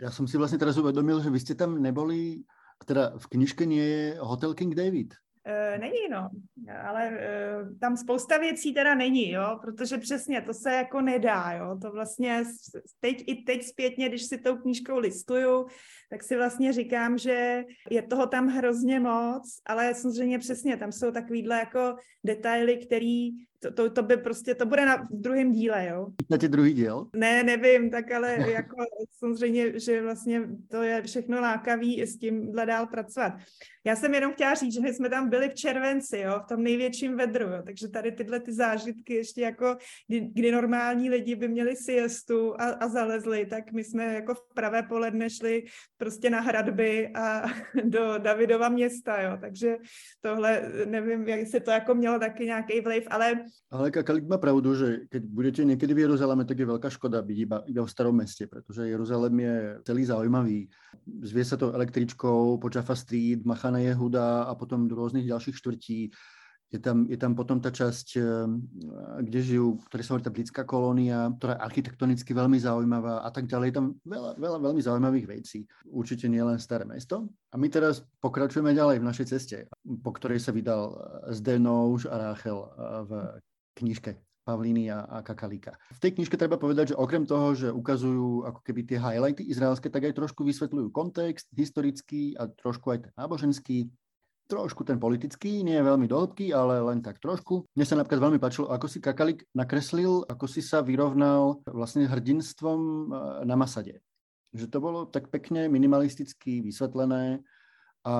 Já 0.02 0.12
jsem 0.12 0.28
si 0.28 0.38
vlastně 0.38 0.58
teraz 0.58 0.78
uvědomil, 0.78 1.24
že 1.24 1.30
vy 1.30 1.40
jste 1.40 1.56
tam 1.56 1.82
neboli, 1.82 2.44
teda 2.86 3.18
v 3.18 3.28
knižke 3.28 3.66
nie 3.66 3.88
je 3.88 4.18
Hotel 4.20 4.54
King 4.54 4.76
David. 4.76 5.14
E, 5.50 5.78
není, 5.78 6.10
no, 6.12 6.30
ale 6.84 7.08
e, 7.08 7.30
tam 7.80 7.98
spousta 7.98 8.38
věcí 8.38 8.74
teda 8.74 8.96
není, 8.96 9.32
jo, 9.32 9.60
protože 9.62 9.98
přesně 9.98 10.42
to 10.42 10.54
se 10.54 10.72
jako 10.72 11.02
nedá, 11.02 11.52
jo, 11.52 11.78
to 11.82 11.92
vlastně 11.92 12.44
teď 13.00 13.24
i 13.28 13.36
teď 13.36 13.64
zpětně, 13.64 14.10
když 14.10 14.24
si 14.26 14.38
tou 14.38 14.58
knížkou 14.58 14.98
listuju, 14.98 15.68
tak 16.10 16.24
si 16.24 16.36
vlastně 16.36 16.74
říkám, 16.74 17.18
že 17.18 17.64
je 17.90 18.02
toho 18.02 18.28
tam 18.28 18.48
hrozně 18.48 19.00
moc, 19.00 19.62
ale 19.66 19.94
samozřejmě 19.94 20.40
přesně, 20.40 20.78
tam 20.78 20.92
jsou 20.92 21.12
takovýhle 21.12 21.60
jako 21.60 21.96
detaily, 22.24 22.78
který 22.78 23.30
to, 23.60 23.72
to, 23.72 23.90
to 23.90 24.04
by 24.04 24.18
prostě, 24.18 24.56
to 24.56 24.66
bude 24.66 24.86
na 24.86 24.96
v 24.98 25.08
druhém 25.12 25.52
díle, 25.52 25.88
jo. 25.88 26.08
Na 26.30 26.38
tě 26.38 26.48
druhý 26.48 26.74
díl? 26.74 27.08
Ne, 27.16 27.44
nevím, 27.44 27.90
tak 27.90 28.12
ale 28.12 28.38
jako 28.52 28.76
samozřejmě, 29.18 29.80
že 29.80 30.02
vlastně 30.02 30.42
to 30.68 30.84
je 30.84 31.02
všechno 31.02 31.42
lákavý 31.42 32.02
s 32.02 32.18
tím 32.18 32.52
dál 32.52 32.88
pracovat. 32.88 33.34
Já 33.86 33.96
jsem 33.96 34.14
jenom 34.14 34.34
chtěla 34.34 34.54
říct, 34.54 34.74
že 34.74 34.82
my 34.82 34.94
jsme 34.94 35.10
tam 35.10 35.30
byli 35.30 35.50
v 35.50 35.54
červenci, 35.54 36.18
jo, 36.18 36.40
v 36.46 36.48
tom 36.48 36.64
největším 36.64 37.18
vedru, 37.18 37.50
jo, 37.50 37.62
takže 37.66 37.88
tady 37.88 38.12
tyhle 38.12 38.40
ty 38.40 38.54
zážitky 38.54 39.14
ještě 39.14 39.42
jako, 39.42 39.78
kdy, 40.08 40.20
kdy 40.20 40.52
normální 40.52 41.10
lidi 41.10 41.36
by 41.36 41.48
měli 41.48 41.76
siestu 41.76 42.62
a, 42.62 42.66
a 42.66 42.88
zalezli, 42.88 43.46
tak 43.46 43.72
my 43.72 43.84
jsme 43.84 44.14
jako 44.14 44.36
v 44.36 44.54
pravé 44.54 44.84
poledne 44.84 45.30
šli 45.30 45.64
prostě 45.98 46.30
na 46.30 46.40
hradby 46.40 47.10
a 47.16 47.44
do 47.84 48.18
Davidova 48.18 48.70
města, 48.70 49.22
jo, 49.22 49.38
takže 49.42 49.78
tohle, 50.22 50.72
nevím, 50.86 51.28
jak 51.28 51.48
se 51.48 51.60
to 51.60 51.72
jako 51.72 51.96
mělo 51.96 52.20
taky 52.20 52.46
nějaký 52.46 52.82
vliv, 52.82 53.04
ale 53.10 53.46
ale 53.72 53.92
Kakalik 53.92 54.28
má 54.28 54.38
pravdu, 54.38 54.76
že 54.76 54.98
keď 55.10 55.24
budete 55.26 55.64
někdy 55.64 55.94
v 55.94 56.00
Jeruzaléme, 56.00 56.46
tak 56.46 56.60
je 56.60 56.66
velká 56.66 56.90
škoda 56.90 57.22
být 57.22 57.42
iba, 57.42 57.64
iba 57.66 57.86
v 57.86 57.92
starom 57.92 58.16
městě, 58.16 58.48
protože 58.48 58.88
Jeruzalém 58.88 59.40
je 59.40 59.80
celý 59.84 60.06
zaujímavý. 60.06 60.70
Zvie 61.22 61.46
se 61.46 61.58
to 61.58 61.74
električkou 61.74 62.58
po 62.58 62.70
Jaffa 62.76 62.96
Street, 62.96 63.46
Machane 63.46 63.84
Jehuda 63.84 64.44
a 64.44 64.56
potom 64.56 64.88
do 64.88 64.96
různých 64.96 65.30
dalších 65.30 65.56
čtvrtí. 65.56 66.12
Je 66.70 66.78
tam, 66.78 67.10
je 67.10 67.18
tam 67.18 67.34
potom 67.34 67.58
ta 67.58 67.74
časť, 67.74 68.08
eh, 68.22 68.24
kde 69.26 69.40
žijú, 69.42 69.82
ktoré 69.90 70.02
sa 70.06 70.14
hovorí 70.14 70.24
tá 70.24 70.34
britská 70.34 70.62
kolónia, 70.70 71.34
ktorá 71.42 71.58
je 71.58 71.66
architektonicky 71.66 72.30
veľmi 72.30 72.62
zaujímavá 72.62 73.26
a 73.26 73.30
tak 73.34 73.50
ďalej. 73.50 73.74
Je 73.74 73.76
tam 73.82 73.88
veľa, 74.06 74.32
veľa 74.38 74.60
veľmi 74.62 74.82
zaujímavých 74.82 75.28
vecí. 75.28 75.66
Určite 75.90 76.30
nie 76.30 76.46
len 76.46 76.62
staré 76.62 76.86
mesto. 76.86 77.26
A 77.50 77.58
my 77.58 77.66
teraz 77.74 78.06
pokračujeme 78.22 78.78
ďalej 78.78 79.02
v 79.02 79.08
našej 79.10 79.28
ceste, 79.34 79.58
po 80.06 80.14
ktorej 80.14 80.38
sa 80.38 80.54
vydal 80.54 80.94
Zdenouš 81.34 82.06
a 82.06 82.34
Ráchel 82.38 82.62
eh, 82.62 82.70
v 83.02 83.12
knižke 83.82 84.22
Pavlíny 84.50 84.90
a, 84.90 85.06
a 85.06 85.18
Kakalíka. 85.22 85.78
V 85.94 86.02
tej 86.02 86.18
knižke 86.18 86.34
treba 86.34 86.58
povedať, 86.58 86.94
že 86.94 87.00
okrem 87.02 87.22
toho, 87.22 87.54
že 87.54 87.70
ukazujú 87.70 88.50
ako 88.50 88.60
keby 88.66 88.82
tie 88.82 88.98
highlighty 88.98 89.46
izraelské, 89.46 89.94
tak 89.94 90.10
aj 90.10 90.18
trošku 90.18 90.42
vysvetľujú 90.42 90.90
kontext 90.90 91.46
historický 91.54 92.34
a 92.34 92.50
trošku 92.50 92.90
aj 92.90 93.00
ten 93.06 93.14
náboženský 93.14 93.94
trošku 94.50 94.82
ten 94.82 94.98
politický, 94.98 95.62
nie 95.62 95.78
je 95.78 95.86
veľmi 95.86 96.10
dohlbký, 96.10 96.50
ale 96.50 96.82
len 96.82 97.06
tak 97.06 97.22
trošku. 97.22 97.70
Mne 97.78 97.86
sa 97.86 97.94
napríklad 97.94 98.26
veľmi 98.26 98.42
páčilo, 98.42 98.74
ako 98.74 98.90
si 98.90 98.98
Kakalik 98.98 99.46
nakreslil, 99.54 100.26
ako 100.26 100.50
si 100.50 100.66
sa 100.66 100.82
vyrovnal 100.82 101.62
vlastne 101.70 102.10
hrdinstvom 102.10 102.80
eh, 102.82 103.18
na 103.46 103.54
Masade. 103.54 104.02
Že 104.50 104.66
to 104.66 104.78
bolo 104.82 105.06
tak 105.06 105.30
pekne 105.30 105.70
minimalisticky 105.70 106.66
vysvetlené 106.66 107.46
a 108.02 108.14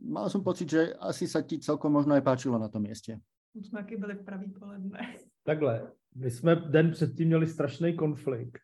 mal 0.00 0.26
som 0.32 0.40
pocit, 0.40 0.72
že 0.72 0.96
asi 0.96 1.28
sa 1.28 1.44
ti 1.44 1.60
celkom 1.60 1.92
možno 1.92 2.16
aj 2.16 2.24
páčilo 2.24 2.56
na 2.56 2.72
tom 2.72 2.88
mieste. 2.88 3.20
Už 3.52 3.66
jsme 3.66 3.82
taky 3.82 3.96
byli 3.96 4.14
v 4.14 4.24
pravý 4.24 4.48
poledne. 4.48 4.98
Takhle, 5.44 5.92
my 6.14 6.30
jsme 6.30 6.56
den 6.56 6.90
předtím 6.90 7.28
měli 7.28 7.46
strašný 7.46 7.96
konflikt, 7.96 8.60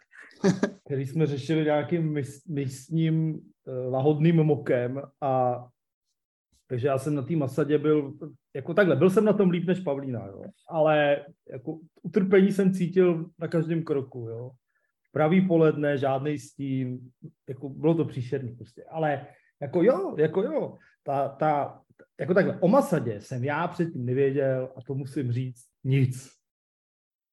který 0.85 1.07
jsme 1.07 1.27
řešili 1.27 1.65
nějakým 1.65 2.17
místním 2.49 3.41
eh, 3.69 3.89
lahodným 3.89 4.37
mokem 4.37 5.03
a 5.21 5.65
takže 6.67 6.87
já 6.89 6.99
jsem 6.99 7.15
na 7.15 7.23
té 7.23 7.37
Masadě 7.37 7.79
byl, 7.79 8.13
jako 8.55 8.75
takhle, 8.75 8.97
byl 8.97 9.11
jsem 9.11 9.25
na 9.25 9.33
tom 9.33 9.51
líp 9.51 9.67
než 9.67 9.81
Pavlína, 9.81 10.27
jo. 10.27 10.43
ale 10.69 11.25
jako 11.51 11.79
utrpení 12.03 12.53
jsem 12.53 12.73
cítil 12.73 13.31
na 13.39 13.49
každém 13.49 13.83
kroku, 13.83 14.19
jo. 14.19 14.51
Pravý 15.13 15.49
poledne, 15.49 15.99
žádný 15.99 16.39
stín, 16.39 17.11
jako 17.49 17.69
bylo 17.69 17.95
to 17.95 18.05
příšerný 18.05 18.55
prostě, 18.55 18.85
ale 18.85 19.27
jako 19.63 19.83
jo, 19.83 20.17
jako 20.19 20.43
jo, 20.43 20.79
ta, 21.03 21.29
ta, 21.29 21.81
jako 22.21 22.35
takhle, 22.35 22.59
o 22.61 22.69
Masadě 22.69 23.21
jsem 23.21 23.45
já 23.45 23.69
předtím 23.69 24.07
nevěděl 24.07 24.73
a 24.77 24.83
to 24.83 24.95
musím 24.95 25.33
říct 25.33 25.65
nic. 25.85 26.31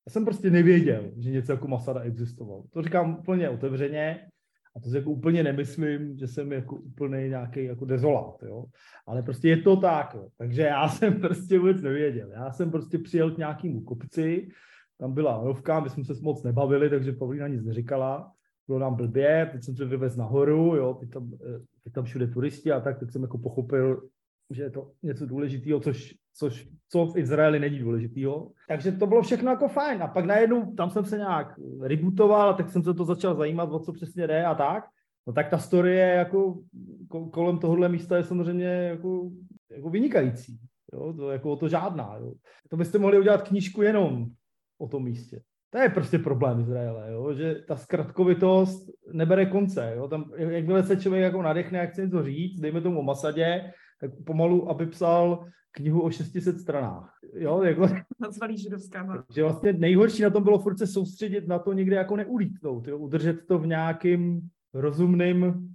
Já 0.08 0.12
jsem 0.12 0.26
prostě 0.26 0.50
nevěděl, 0.50 1.12
že 1.17 1.32
něco 1.32 1.52
jako 1.52 1.67
Masada 1.67 2.02
existovalo. 2.02 2.63
To 2.74 2.82
říkám 2.82 3.17
úplně 3.19 3.50
otevřeně, 3.50 4.28
a 4.75 4.79
to 4.79 4.89
si 4.89 4.97
jako 4.97 5.12
úplně 5.12 5.43
nemyslím, 5.43 6.17
že 6.17 6.27
jsem 6.27 6.51
jako 6.51 6.75
úplně 6.75 7.29
nějaký 7.29 7.63
jako 7.63 7.86
dezolát, 7.86 8.43
jo. 8.43 8.65
Ale 9.07 9.23
prostě 9.23 9.49
je 9.49 9.57
to 9.57 9.77
tak, 9.77 10.13
jo. 10.13 10.27
Takže 10.38 10.62
já 10.62 10.89
jsem 10.89 11.21
prostě 11.21 11.59
vůbec 11.59 11.81
nevěděl. 11.81 12.31
Já 12.31 12.51
jsem 12.51 12.71
prostě 12.71 12.97
přijel 12.99 13.31
k 13.31 13.38
nějakému 13.38 13.81
kopci, 13.81 14.49
tam 14.97 15.13
byla 15.13 15.43
rovka, 15.43 15.79
my 15.79 15.89
jsme 15.89 16.03
se 16.03 16.13
moc 16.21 16.43
nebavili, 16.43 16.89
takže 16.89 17.12
Pavlína 17.12 17.47
nic 17.47 17.63
neříkala. 17.63 18.31
Bylo 18.67 18.79
nám 18.79 18.95
blbě, 18.95 19.49
teď 19.51 19.63
jsem 19.63 19.75
se 19.75 19.86
vyvez 19.86 20.15
nahoru, 20.15 20.75
jo, 20.75 20.93
teď 20.93 21.09
tam, 21.09 21.31
eh, 21.33 21.59
teď 21.83 21.93
tam 21.93 22.03
všude 22.03 22.27
turisti 22.27 22.71
a 22.71 22.79
tak, 22.79 22.99
tak 22.99 23.12
jsem 23.12 23.21
jako 23.21 23.38
pochopil, 23.38 24.09
že 24.49 24.63
je 24.63 24.69
to 24.69 24.91
něco 25.03 25.25
důležitého, 25.25 25.79
což, 25.79 26.15
což 26.34 26.67
co 26.89 27.06
v 27.06 27.17
Izraeli 27.17 27.60
není 27.60 27.80
důležitého. 27.80 28.52
Takže 28.67 28.91
to 28.91 29.08
bylo 29.08 29.22
všechno 29.22 29.52
jako 29.52 29.67
fajn. 29.67 30.04
A 30.04 30.08
pak 30.08 30.26
najednou 30.26 30.74
tam 30.76 30.89
jsem 30.89 31.06
se 31.06 31.17
nějak 31.17 31.60
rebootoval, 31.82 32.50
a 32.50 32.54
tak 32.54 32.69
jsem 32.69 32.84
se 32.84 32.93
to 32.93 33.06
začal 33.06 33.36
zajímat, 33.36 33.69
o 33.72 33.80
co 33.80 33.93
přesně 33.93 34.28
jde 34.28 34.46
a 34.46 34.56
tak. 34.56 34.84
No 35.28 35.34
tak 35.34 35.50
ta 35.50 35.58
story 35.58 35.96
je 35.96 36.08
jako 36.08 36.60
kolem 37.32 37.58
tohohle 37.58 37.89
místa 37.89 38.17
je 38.17 38.24
samozřejmě 38.24 38.65
jako, 38.65 39.30
jako 39.72 39.89
vynikající. 39.89 40.60
Jo? 40.93 41.13
To, 41.13 41.32
jako 41.32 41.52
o 41.52 41.56
to 41.56 41.67
žádná. 41.67 42.17
Jo? 42.19 42.34
To 42.69 42.78
byste 42.78 43.00
mohli 43.00 43.19
udělat 43.19 43.48
knížku 43.48 43.82
jenom 43.82 44.28
o 44.78 44.88
tom 44.88 45.04
místě. 45.04 45.41
To 45.69 45.78
je 45.80 45.89
prostě 45.89 46.19
problém 46.19 46.60
Izraele, 46.60 47.12
jo? 47.12 47.34
že 47.34 47.56
ta 47.67 47.76
zkratkovitost 47.76 48.89
nebere 49.13 49.46
konce. 49.46 49.93
Jo? 49.96 50.08
Tam, 50.08 50.32
jakmile 50.38 50.84
se 50.84 50.98
člověk 50.98 51.24
jako 51.24 51.41
nadechne, 51.41 51.80
jak 51.80 51.91
chce 51.91 52.02
něco 52.02 52.24
říct, 52.24 52.60
dejme 52.60 52.82
tomu 52.82 53.00
o 53.00 53.04
Masadě, 53.04 53.72
tak 54.03 54.23
pomalu, 54.25 54.69
aby 54.69 54.85
psal 54.85 55.45
knihu 55.71 56.01
o 56.01 56.11
600 56.11 56.59
stranách. 56.59 57.13
Jo, 57.33 57.63
jako... 57.63 57.87
Nazvaný 58.19 58.57
židovská 58.57 59.25
Že 59.35 59.43
vlastně 59.43 59.73
nejhorší 59.73 60.23
na 60.23 60.29
tom 60.29 60.43
bylo 60.43 60.59
furt 60.59 60.77
se 60.77 60.87
soustředit 60.87 61.47
na 61.47 61.59
to 61.59 61.73
někde 61.73 61.95
jako 61.95 62.15
neulítnout, 62.15 62.87
jo? 62.87 62.97
udržet 62.97 63.47
to 63.47 63.59
v 63.59 63.67
nějakým 63.67 64.41
rozumným, 64.73 65.69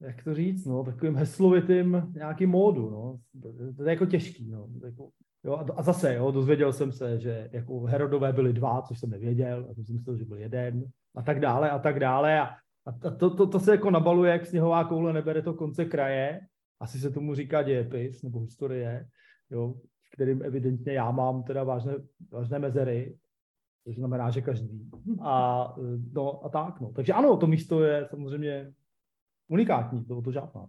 jak 0.00 0.24
to 0.24 0.34
říct, 0.34 0.66
no, 0.66 0.84
takovým 0.84 1.16
heslovitým 1.16 2.12
nějakým 2.14 2.50
módu, 2.50 2.90
no. 2.90 3.18
To, 3.76 3.82
je 3.84 3.90
jako 3.90 4.06
těžký, 4.06 4.50
no. 4.50 4.68
Jako, 4.84 5.08
jo, 5.44 5.64
a 5.76 5.82
zase, 5.82 6.14
jo, 6.14 6.30
dozvěděl 6.30 6.72
jsem 6.72 6.92
se, 6.92 7.18
že 7.18 7.48
jako 7.52 7.80
Herodové 7.80 8.32
byli 8.32 8.52
dva, 8.52 8.82
což 8.82 8.98
jsem 8.98 9.10
nevěděl, 9.10 9.66
a 9.70 9.74
to 9.74 9.84
jsem 9.84 9.94
myslel, 9.94 10.16
že 10.16 10.24
byl 10.24 10.36
jeden, 10.36 10.84
a 11.16 11.22
tak 11.22 11.40
dále, 11.40 11.70
a 11.70 11.78
tak 11.78 12.00
dále. 12.00 12.40
A, 12.40 12.48
a 12.86 12.92
to, 12.92 13.30
to, 13.30 13.46
to, 13.46 13.60
se 13.60 13.70
jako 13.70 13.90
nabaluje, 13.90 14.32
jak 14.32 14.46
sněhová 14.46 14.84
koule 14.84 15.12
nebere 15.12 15.42
to 15.42 15.54
konce 15.54 15.84
kraje, 15.84 16.40
asi 16.82 16.98
se 16.98 17.10
tomu 17.10 17.34
říká 17.34 17.62
dějepis 17.62 18.22
nebo 18.22 18.40
historie, 18.40 19.08
jo, 19.50 19.74
kterým 20.12 20.42
evidentně 20.42 20.92
já 20.92 21.10
mám 21.10 21.42
teda 21.42 21.64
vážné, 21.64 21.94
vážné 22.30 22.58
mezery, 22.58 23.18
to 23.84 23.92
znamená, 23.92 24.30
že 24.30 24.40
každý. 24.40 24.90
A, 25.22 25.74
no, 26.12 26.44
a 26.44 26.48
tak, 26.48 26.80
no. 26.80 26.92
Takže 26.92 27.12
ano, 27.12 27.36
to 27.36 27.46
místo 27.46 27.84
je 27.84 28.06
samozřejmě 28.10 28.72
unikátní, 29.48 30.04
to, 30.04 30.22
to 30.22 30.32
žádná. 30.32 30.66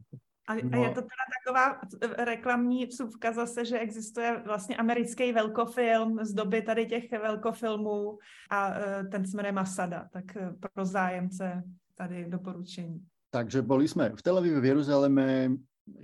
A, 0.47 0.55
no. 0.55 0.69
a 0.73 0.75
je 0.75 0.89
to 0.89 1.01
teda 1.01 1.25
taková 1.45 1.81
reklamní 2.25 2.85
vsuvka 2.85 3.31
zase, 3.31 3.65
že 3.65 3.79
existuje 3.79 4.41
vlastně 4.45 4.77
americký 4.77 5.33
velkofilm 5.33 6.25
z 6.25 6.33
doby 6.33 6.61
tady 6.61 6.85
těch 6.85 7.11
velkofilmů 7.11 8.17
a 8.49 8.73
e, 8.79 9.03
ten 9.03 9.25
se 9.25 9.37
jmenuje 9.37 9.51
Masada, 9.51 10.07
tak 10.11 10.35
e, 10.35 10.53
pro 10.73 10.85
zájemce 10.85 11.63
tady 11.95 12.25
doporučení. 12.29 12.99
Takže 13.29 13.61
boli 13.61 13.87
jsme 13.87 14.09
v 14.09 14.21
Tel 14.21 14.37
Avive, 14.37 14.61
v 14.61 14.65
Jeruzaléme, 14.65 15.49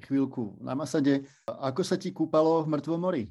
chvíľku 0.03 0.57
na 0.61 0.75
Masade. 0.75 1.23
Ako 1.47 1.83
sa 1.83 1.95
ti 1.95 2.11
kúpalo 2.11 2.63
v 2.63 2.71
mŕtvom 2.75 2.99
mori, 2.99 3.23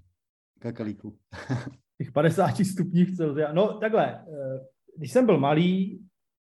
kakalíku? 0.61 1.16
Těch 1.98 2.12
50 2.12 2.64
stupních 2.64 3.16
Celsia. 3.16 3.52
No 3.52 3.78
takhle, 3.78 4.22
eh, 4.22 4.58
když 4.96 5.12
jsem 5.12 5.26
byl 5.26 5.38
malý, 5.38 6.00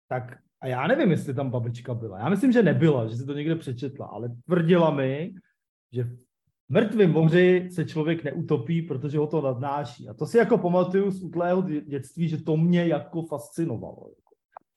tak 0.07 0.37
a 0.61 0.67
já 0.67 0.87
nevím, 0.87 1.11
jestli 1.11 1.33
tam 1.33 1.49
babička 1.49 1.93
byla. 1.93 2.19
Já 2.19 2.29
myslím, 2.29 2.51
že 2.51 2.63
nebyla, 2.63 3.07
že 3.07 3.15
si 3.15 3.25
to 3.25 3.33
někde 3.33 3.55
přečetla, 3.55 4.05
ale 4.05 4.29
tvrdila 4.45 4.91
mi, 4.91 5.33
že 5.91 6.03
v 6.03 6.17
mrtvém 6.69 7.11
moři 7.11 7.69
se 7.71 7.85
člověk 7.85 8.23
neutopí, 8.23 8.81
protože 8.81 9.17
ho 9.17 9.27
to 9.27 9.41
nadnáší. 9.41 10.09
A 10.09 10.13
to 10.13 10.25
si 10.25 10.37
jako 10.37 10.57
pamatuju 10.57 11.11
z 11.11 11.23
útlého 11.23 11.61
dětství, 11.61 12.29
že 12.29 12.43
to 12.43 12.57
mě 12.57 12.87
jako 12.87 13.23
fascinovalo. 13.23 14.11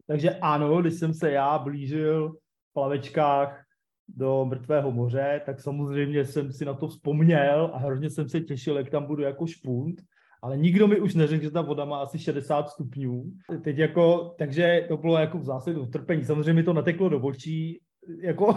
Takže 0.07 0.31
ano, 0.31 0.81
když 0.81 0.95
jsem 0.95 1.15
se 1.15 1.31
já 1.31 1.59
blížil 1.59 2.33
v 2.71 2.73
plavečkách 2.73 3.65
do 4.09 4.45
mrtvého 4.45 4.93
moře, 4.93 5.41
tak 5.47 5.61
samozřejmě 5.61 6.25
jsem 6.25 6.53
si 6.53 6.65
na 6.65 6.75
to 6.75 6.89
vzpomněl 6.89 7.71
a 7.73 7.79
hrozně 7.79 8.11
jsem 8.11 8.29
se 8.29 8.41
těšil, 8.41 8.77
jak 8.77 8.91
tam 8.91 9.07
budu 9.07 9.23
jako 9.23 9.47
špunt 9.47 10.01
ale 10.45 10.57
nikdo 10.57 10.89
mi 10.89 11.01
už 11.01 11.15
neřekl, 11.15 11.43
že 11.43 11.51
ta 11.51 11.63
voda 11.63 11.85
má 11.85 12.03
asi 12.03 12.19
60 12.19 12.69
stupňů. 12.69 13.25
Teď 13.63 13.79
jako, 13.79 14.35
takže 14.39 14.85
to 14.89 14.97
bylo 14.97 15.19
jako 15.19 15.39
v 15.39 15.45
zásadě 15.45 15.79
utrpení. 15.79 16.25
Samozřejmě 16.25 16.53
mi 16.53 16.63
to 16.63 16.73
nateklo 16.73 17.09
do 17.09 17.21
očí, 17.21 17.81
jako, 18.23 18.55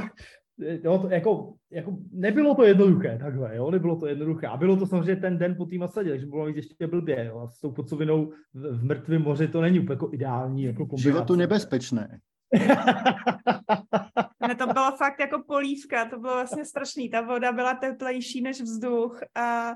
jo, 0.83 0.97
to, 1.01 1.09
jako, 1.09 1.53
jako, 1.71 1.97
nebylo 2.11 2.55
to 2.55 2.63
jednoduché 2.63 3.17
takhle, 3.21 3.55
jo, 3.55 3.71
nebylo 3.71 3.95
to 3.95 4.07
jednoduché. 4.07 4.47
A 4.47 4.57
bylo 4.57 4.75
to 4.75 4.85
samozřejmě 4.85 5.15
ten 5.15 5.37
den 5.37 5.55
po 5.55 5.65
té 5.65 5.77
masadě, 5.77 6.09
takže 6.09 6.25
bylo 6.25 6.47
ještě 6.47 6.87
blbě, 6.87 7.25
jo, 7.25 7.39
a 7.39 7.47
s 7.47 7.59
tou 7.59 7.71
podcovinou 7.71 8.31
v, 8.53 8.79
v 8.79 8.83
mrtvém 8.83 9.21
moři 9.21 9.47
to 9.47 9.61
není 9.61 9.79
úplně 9.79 9.93
jako 9.93 10.09
ideální 10.13 10.63
jako 10.63 10.85
kombinace. 10.85 11.09
Životu 11.09 11.35
nebezpečné. 11.35 12.19
to 14.57 14.67
bylo 14.67 14.97
fakt 14.97 15.19
jako 15.19 15.43
polívka, 15.47 16.09
to 16.09 16.19
bylo 16.19 16.33
vlastně 16.33 16.65
strašný. 16.65 17.09
Ta 17.09 17.21
voda 17.21 17.51
byla 17.51 17.73
teplejší 17.73 18.41
než 18.41 18.61
vzduch 18.61 19.19
a, 19.35 19.73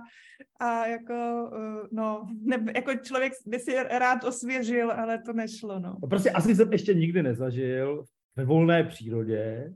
a 0.59 0.85
jako, 0.85 1.49
eh, 1.55 1.87
no, 1.91 2.27
ne, 2.41 2.65
jako 2.75 2.91
člověk 2.95 3.33
by 3.45 3.59
si 3.59 3.75
rád 3.83 4.23
osvěžil, 4.23 4.91
ale 4.91 5.21
to 5.25 5.33
nešlo, 5.33 5.79
no. 5.79 5.97
no. 6.01 6.07
Prostě 6.07 6.31
asi 6.31 6.55
jsem 6.55 6.71
ještě 6.71 6.93
nikdy 6.93 7.23
nezažil 7.23 8.03
ve 8.35 8.45
volné 8.45 8.83
přírodě, 8.83 9.73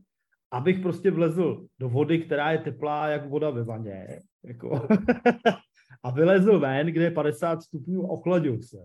abych 0.52 0.80
prostě 0.80 1.12
vlezl 1.12 1.68
do 1.80 1.90
vody, 1.90 2.20
která 2.20 2.52
je 2.52 2.58
teplá 2.58 3.08
jak 3.08 3.30
voda 3.30 3.50
ve 3.50 3.64
vaně, 3.64 4.20
jako, 4.44 4.88
a 6.04 6.12
vylezl 6.12 6.60
ven, 6.60 6.88
kde 6.88 7.04
je 7.04 7.12
50 7.12 7.62
stupňů 7.62 8.06
a 8.06 8.10
ochladil 8.10 8.62
se. 8.62 8.78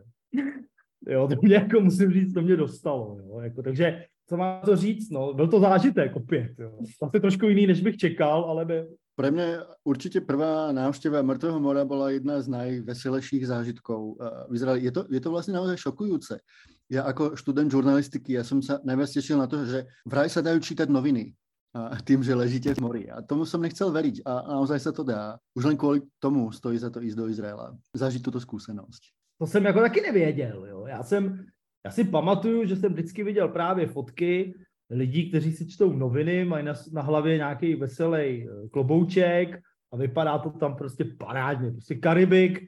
Jo, 1.11 1.29
to 1.29 1.35
mě 1.43 1.55
jako 1.55 1.81
musím 1.81 2.13
říct, 2.13 2.35
to 2.35 2.43
mě 2.43 2.57
dostalo. 2.57 3.19
Jo, 3.19 3.41
jako, 3.41 3.63
takže 3.63 4.05
co 4.29 4.37
má 4.37 4.61
to 4.65 4.77
říct, 4.77 5.11
no, 5.11 5.35
byl 5.35 5.49
to 5.49 5.61
zážitek 5.61 6.17
opět. 6.17 6.55
Jo. 6.59 6.79
Asi 7.03 7.21
trošku 7.21 7.47
jiný, 7.47 7.67
než 7.67 7.81
bych 7.83 7.97
čekal, 7.97 8.45
ale 8.45 8.65
by... 8.65 8.87
Pre 9.19 9.29
mňa 9.29 9.77
určite 9.85 10.25
prvá 10.25 10.73
návšteva 10.73 11.21
Mŕtvého 11.21 11.61
mora 11.61 11.85
bola 11.85 12.09
jedna 12.09 12.41
z 12.41 12.49
najveselejších 12.49 13.53
zážitkov 13.53 14.17
v 14.49 14.53
Izraeli. 14.57 14.81
Je 14.89 14.93
to, 14.97 15.05
je 15.13 15.21
to 15.21 15.29
vlastne 15.29 15.53
naozaj 15.53 15.77
šokujúce. 15.77 16.41
Ja 16.89 17.05
ako 17.05 17.37
študent 17.37 17.69
žurnalistiky, 17.69 18.41
ja 18.41 18.49
som 18.49 18.65
sa 18.65 18.81
najviac 18.81 19.13
tešil 19.13 19.37
na 19.37 19.45
to, 19.45 19.69
že 19.69 19.85
vraj 20.09 20.33
sa 20.33 20.41
dajú 20.41 20.57
čítať 20.65 20.89
noviny 20.89 21.37
a 21.77 22.01
tým, 22.01 22.25
že 22.25 22.33
ležíte 22.33 22.73
v 22.73 22.81
mori. 22.81 23.05
A 23.13 23.21
tomu 23.21 23.45
som 23.45 23.61
nechcel 23.61 23.93
veriť 23.93 24.25
a 24.25 24.57
naozaj 24.57 24.89
sa 24.89 24.93
to 24.95 25.05
dá. 25.05 25.37
Už 25.53 25.69
len 25.69 25.77
kvôli 25.77 26.01
tomu 26.17 26.49
stojí 26.49 26.81
za 26.81 26.89
to 26.89 27.05
ísť 27.05 27.17
do 27.21 27.29
Izraela. 27.29 27.77
Zažiť 27.93 28.25
túto 28.25 28.41
skúsenosť. 28.41 29.20
To 29.41 29.47
jsem 29.47 29.65
jako 29.65 29.81
taky 29.81 30.01
nevěděl. 30.01 30.67
Jo. 30.67 30.87
Já, 30.87 31.03
jsem, 31.03 31.47
já 31.85 31.91
si 31.91 32.05
pamatuju, 32.05 32.67
že 32.67 32.77
jsem 32.77 32.93
vždycky 32.93 33.25
viděl 33.25 33.49
právě 33.49 33.87
fotky 33.87 34.55
lidí, 34.91 35.29
kteří 35.29 35.53
si 35.53 35.69
čtou 35.69 35.93
noviny, 35.93 36.45
mají 36.45 36.65
na, 36.65 36.75
na 36.93 37.03
hlavě 37.03 37.37
nějaký 37.37 37.75
veselý 37.75 38.49
eh, 38.49 38.69
klobouček 38.69 39.61
a 39.93 39.97
vypadá 39.97 40.39
to 40.39 40.51
tam 40.51 40.77
prostě 40.77 41.05
parádně. 41.05 41.71
Prostě 41.71 41.95
Karibik, 41.95 42.67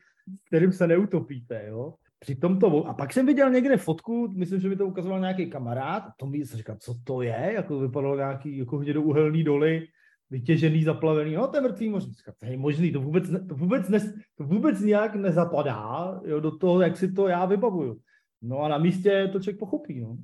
kterým 0.48 0.72
se 0.72 0.86
neutopíte. 0.86 1.64
Jo. 1.68 1.94
Přitom 2.18 2.58
to, 2.58 2.86
a 2.86 2.94
pak 2.94 3.12
jsem 3.12 3.26
viděl 3.26 3.50
někde 3.50 3.76
fotku, 3.76 4.28
myslím, 4.36 4.60
že 4.60 4.68
mi 4.68 4.76
to 4.76 4.86
ukazoval 4.86 5.20
nějaký 5.20 5.50
kamarád, 5.50 6.02
a 6.02 6.12
to 6.16 6.26
mi 6.26 6.46
se 6.46 6.56
říkal, 6.56 6.76
co 6.80 6.94
to 7.04 7.22
je, 7.22 7.50
jako 7.54 7.78
vypadalo 7.78 8.16
nějaký 8.16 8.58
jako 8.58 8.78
hnědouhelný 8.78 9.44
doly, 9.44 9.86
vytěžený, 10.32 10.84
zaplavený, 10.84 11.34
no 11.34 11.48
to 11.48 11.56
je 11.56 11.60
mrtvý 11.60 11.88
moře. 11.88 12.08
To 12.40 12.46
je 12.46 12.56
možný, 12.56 12.92
to 12.92 13.00
vůbec, 13.00 13.24
to 13.48 13.54
vůbec, 13.54 13.88
ne, 13.88 14.00
to 14.34 14.44
vůbec 14.44 14.80
nějak 14.80 15.14
nezapadá 15.14 16.20
jo, 16.24 16.40
do 16.40 16.56
toho, 16.56 16.80
jak 16.80 16.96
si 16.96 17.12
to 17.12 17.28
já 17.28 17.44
vybavuju. 17.44 18.00
No 18.42 18.58
a 18.58 18.68
na 18.68 18.78
místě 18.78 19.28
to 19.32 19.40
člověk 19.40 19.58
pochopí, 19.58 20.00
no. 20.00 20.16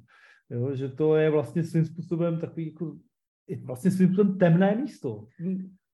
jo, 0.51 0.75
že 0.75 0.89
to 0.89 1.17
je 1.17 1.31
vlastně 1.31 1.65
svým 1.65 1.85
způsobem 1.85 2.41
takový 2.41 2.67
jako, 2.67 2.97
vlastně 3.63 3.91
svým 3.91 4.09
způsobem 4.09 4.39
temné 4.39 4.77
místo. 4.77 5.27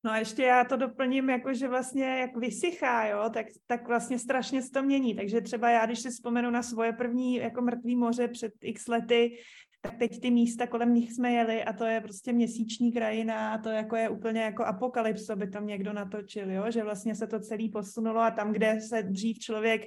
No 0.05 0.11
a 0.11 0.19
ještě 0.19 0.43
já 0.43 0.65
to 0.65 0.77
doplním, 0.77 1.31
jako 1.31 1.55
že 1.55 1.69
vlastně 1.69 2.05
jak 2.05 2.37
vysychá, 2.37 3.07
jo, 3.07 3.31
tak, 3.35 3.47
tak 3.67 3.89
vlastně 3.89 4.19
strašně 4.19 4.63
se 4.63 4.71
to 4.71 4.83
mění. 4.83 5.15
Takže 5.15 5.41
třeba 5.41 5.71
já, 5.71 5.87
když 5.87 5.99
si 5.99 6.11
vzpomenu 6.11 6.51
na 6.51 6.63
svoje 6.63 6.93
první 6.93 7.35
jako 7.37 7.63
mrtvý 7.63 7.97
moře 7.97 8.29
před 8.29 8.53
x 8.61 8.89
lety, 8.89 9.37
tak 9.85 9.99
teď 9.99 10.21
ty 10.21 10.31
místa 10.31 10.67
kolem 10.67 10.95
nich 10.95 11.13
jsme 11.13 11.33
jeli 11.33 11.65
a 11.65 11.73
to 11.73 11.85
je 11.85 12.01
prostě 12.01 12.33
měsíční 12.33 12.93
krajina 12.93 13.55
a 13.55 13.59
to 13.59 13.69
jako 13.69 13.97
je 13.97 14.09
úplně 14.09 14.41
jako 14.41 14.65
apokalypso, 14.65 15.37
by 15.37 15.47
tam 15.47 15.67
někdo 15.67 15.93
natočil, 15.93 16.51
jo? 16.51 16.71
že 16.71 16.85
vlastně 16.85 17.15
se 17.15 17.27
to 17.27 17.41
celý 17.41 17.69
posunulo 17.69 18.21
a 18.21 18.31
tam, 18.31 18.53
kde 18.53 18.81
se 18.81 19.03
dřív 19.03 19.39
člověk 19.39 19.83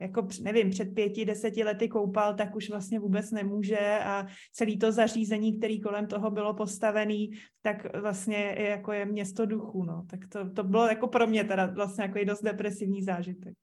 jako 0.00 0.28
nevím, 0.42 0.70
před 0.70 0.94
pěti, 0.94 1.24
deseti 1.24 1.64
lety 1.64 1.88
koupal, 1.88 2.34
tak 2.34 2.56
už 2.56 2.70
vlastně 2.70 3.00
vůbec 3.00 3.30
nemůže 3.30 4.00
a 4.04 4.26
celý 4.52 4.78
to 4.78 4.92
zařízení, 4.92 5.58
který 5.58 5.80
kolem 5.80 6.06
toho 6.06 6.30
bylo 6.30 6.54
postavený, 6.54 7.30
tak 7.62 7.96
vlastně 7.96 8.36
je, 8.36 8.68
jako 8.68 8.92
je 8.92 9.06
město 9.06 9.46
duchu, 9.46 9.84
no. 9.84 10.04
Tak 10.10 10.20
to, 10.28 10.50
to 10.50 10.64
bylo 10.64 10.88
jako 10.88 11.08
pro 11.08 11.26
mě 11.26 11.44
teda 11.44 11.66
vlastně 11.66 12.02
jako 12.02 12.18
i 12.18 12.24
dost 12.24 12.42
depresivní 12.42 13.02
zážitek. 13.02 13.54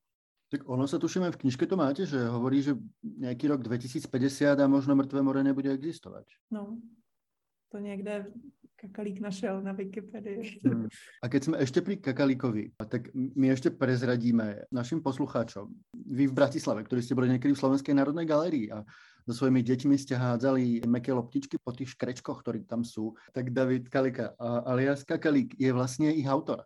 Tak 0.48 0.64
ono 0.64 0.88
sa 0.88 0.96
tušíme, 0.96 1.28
v 1.28 1.42
knižke 1.44 1.68
to 1.68 1.76
máte, 1.76 2.08
že 2.08 2.16
hovorí, 2.24 2.64
že 2.64 2.80
nejaký 3.04 3.52
rok 3.52 3.60
2050 3.68 4.56
a 4.56 4.66
možno 4.72 4.96
mŕtve 4.96 5.20
more 5.20 5.44
nebude 5.44 5.68
existovať. 5.68 6.24
No, 6.48 6.80
to 7.68 7.84
niekde 7.84 8.32
Kakalík 8.78 9.18
našel 9.18 9.58
na 9.66 9.74
Wikipedii. 9.74 10.62
Hmm. 10.62 10.86
A 11.20 11.26
keď 11.26 11.42
sme 11.50 11.56
ešte 11.58 11.82
pri 11.82 11.98
Kakalíkovi, 11.98 12.78
tak 12.78 13.10
my 13.14 13.50
ešte 13.50 13.74
prezradíme 13.74 14.70
našim 14.70 15.02
poslucháčom. 15.02 15.66
Vy 15.98 16.30
v 16.30 16.38
Bratislave, 16.38 16.86
ktorí 16.86 17.02
ste 17.02 17.18
boli 17.18 17.28
niekedy 17.34 17.58
v 17.58 17.62
Slovenskej 17.66 17.98
národnej 17.98 18.30
galérii 18.30 18.70
a 18.70 18.86
so 19.26 19.34
svojimi 19.34 19.66
deťmi 19.66 19.98
ste 19.98 20.14
hádzali 20.14 20.86
meké 20.86 21.10
loptičky 21.10 21.58
po 21.58 21.74
tých 21.74 21.98
škrečkoch, 21.98 22.46
ktorí 22.46 22.70
tam 22.70 22.86
sú, 22.86 23.18
tak 23.34 23.50
David 23.50 23.90
Kalika 23.90 24.38
alias 24.40 25.02
Kakalík 25.02 25.58
je 25.58 25.74
vlastne 25.74 26.14
ich 26.14 26.30
autor. 26.30 26.64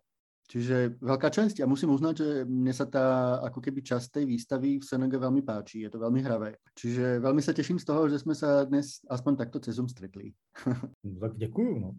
Čiže 0.52 1.00
veľká 1.00 1.32
časť 1.32 1.64
a 1.64 1.66
musím 1.66 1.96
uznať, 1.96 2.14
že 2.20 2.28
mne 2.44 2.76
sa 2.76 2.84
tá 2.84 3.40
ako 3.40 3.64
keby 3.64 3.80
časť 3.80 4.20
tej 4.20 4.24
výstavy 4.28 4.76
v 4.76 4.84
Senege 4.84 5.16
veľmi 5.16 5.40
páči, 5.40 5.80
je 5.80 5.88
to 5.88 5.96
veľmi 5.96 6.20
hravé. 6.20 6.60
Čiže 6.76 7.24
veľmi 7.24 7.40
sa 7.40 7.56
teším 7.56 7.80
z 7.80 7.88
toho, 7.88 8.04
že 8.12 8.20
sme 8.20 8.36
sa 8.36 8.68
dnes 8.68 9.00
aspoň 9.08 9.40
takto 9.40 9.56
cez 9.64 9.80
Zoom 9.80 9.88
stretli. 9.88 10.36
No, 11.04 11.20
tak 11.20 11.36
děkuju, 11.36 11.78
no. 11.78 11.94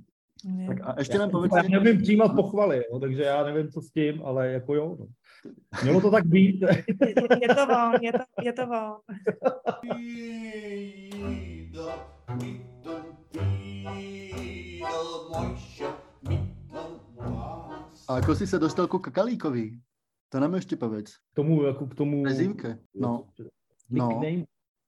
Tak 0.67 0.77
a 0.83 0.95
ještě 0.99 1.17
nám 1.17 1.29
povedz... 1.29 1.51
Já 1.55 1.79
nevím 1.79 2.01
přijímat 2.01 2.35
pochvaly, 2.35 2.83
jo, 2.91 2.99
takže 2.99 3.23
já 3.23 3.43
nevím, 3.43 3.71
co 3.71 3.81
s 3.81 3.91
tím, 3.91 4.21
ale 4.25 4.47
jako 4.47 4.75
jo. 4.75 4.97
No. 4.99 5.05
Mělo 5.83 6.01
to 6.01 6.11
tak 6.11 6.25
být. 6.25 6.61
Je, 6.61 7.13
je 7.41 7.55
to 7.55 7.65
von, 7.65 7.93
je 8.01 8.11
to, 8.11 8.19
je 8.43 8.53
to 8.53 8.65
von. 8.67 8.95
A 18.07 18.19
ako 18.19 18.35
si 18.35 18.47
sa 18.47 18.59
dostal 18.59 18.87
ku 18.87 18.99
Kakalíkovi? 18.99 19.79
To 20.29 20.39
nám 20.39 20.55
ještě 20.55 20.75
povedz. 20.75 21.11
K 21.31 21.35
tomu, 21.35 21.63
jako 21.63 21.87
k 21.87 21.95
tomu... 21.95 22.23
Prezývke, 22.23 22.77
no. 22.95 23.27
no. 23.89 24.21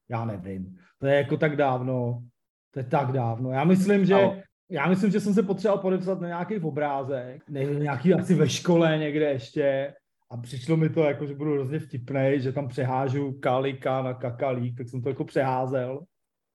Já 0.09 0.25
nevím. 0.25 0.77
To 0.99 1.07
je 1.07 1.15
jako 1.15 1.37
tak 1.37 1.55
dávno. 1.55 2.23
To 2.71 2.79
je 2.79 2.83
tak 2.83 3.11
dávno. 3.11 3.51
Já 3.51 3.63
myslím, 3.63 4.05
že... 4.05 4.13
No. 4.13 4.41
Já 4.69 4.89
myslím, 4.89 5.11
že 5.11 5.19
jsem 5.19 5.33
se 5.33 5.43
potřeboval 5.43 5.81
podepsat 5.81 6.21
na 6.21 6.27
nějaký 6.27 6.59
obrázek, 6.59 7.49
nějaký 7.49 8.13
asi 8.13 8.35
ve 8.35 8.49
škole 8.49 8.97
někde 8.97 9.25
ještě 9.25 9.93
a 10.31 10.37
přišlo 10.37 10.77
mi 10.77 10.89
to 10.89 11.03
jako, 11.03 11.27
že 11.27 11.35
budu 11.35 11.53
hrozně 11.53 11.79
vtipnej, 11.79 12.41
že 12.41 12.51
tam 12.51 12.67
přehážu 12.67 13.31
kalika 13.31 14.01
na 14.01 14.13
kakalík, 14.13 14.77
tak 14.77 14.89
jsem 14.89 15.01
to 15.01 15.09
jako 15.09 15.23
přeházel 15.23 16.03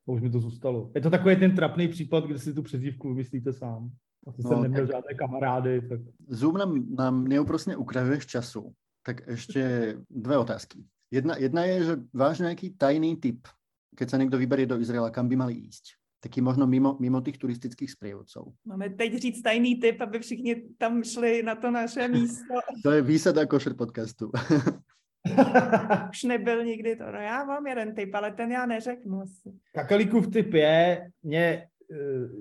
a 0.08 0.12
už 0.12 0.20
mi 0.20 0.30
to 0.30 0.40
zůstalo. 0.40 0.90
Je 0.94 1.00
to 1.00 1.10
takový 1.10 1.36
ten 1.36 1.54
trapný 1.54 1.88
případ, 1.88 2.24
kde 2.24 2.38
si 2.38 2.54
tu 2.54 2.62
přezdívku 2.62 3.08
vymyslíte 3.08 3.52
sám. 3.52 3.90
Asi 4.26 4.42
no, 4.44 4.48
jsem 4.50 4.62
neměl 4.62 4.86
tak... 4.86 4.96
žádné 4.96 5.14
kamarády. 5.14 5.80
Tak... 5.80 6.00
Zoom 6.28 6.56
nám, 6.56 6.72
nám 6.96 7.24
neúprosne 7.24 7.76
ukrajuješ 7.76 8.26
času. 8.26 8.74
Tak 9.00 9.24
ešte 9.28 9.96
dve 10.10 10.36
otázky. 10.38 10.84
Jedna, 11.10 11.36
jedna 11.40 11.64
je, 11.64 11.76
že 11.84 11.94
váš 12.12 12.44
nejaký 12.44 12.76
tajný 12.76 13.16
tip, 13.16 13.48
keď 13.96 14.06
sa 14.06 14.18
niekto 14.20 14.38
vyberie 14.38 14.68
do 14.68 14.76
Izraela, 14.76 15.10
kam 15.10 15.26
by 15.26 15.36
mali 15.40 15.56
ísť? 15.66 15.96
Taký 16.20 16.44
možno 16.44 16.68
mimo, 16.68 17.00
mimo 17.00 17.24
těch 17.24 17.40
turistických 17.40 17.90
sprievodcov. 17.90 18.52
Máme 18.64 18.90
teď 18.90 19.14
říct 19.16 19.42
tajný 19.42 19.80
tip, 19.80 20.00
aby 20.00 20.18
všichni 20.18 20.62
tam 20.78 21.04
šli 21.04 21.42
na 21.42 21.54
to 21.54 21.70
naše 21.70 22.08
místo. 22.08 22.54
to 22.84 22.90
je 22.90 23.02
výsada 23.02 23.46
košer 23.46 23.74
podcastu. 23.74 24.30
Už 26.10 26.22
nebyl 26.22 26.64
nikdy 26.64 26.96
to. 26.96 27.04
No 27.12 27.18
já 27.18 27.44
mám 27.44 27.66
jeden 27.66 27.94
tip, 27.94 28.14
ale 28.14 28.32
ten 28.32 28.52
já 28.52 28.66
neřeknu 28.66 29.20
asi. 29.20 29.52
Kakalíkův 29.72 30.30
tip 30.30 30.54
je, 30.54 31.10
mě 31.22 31.68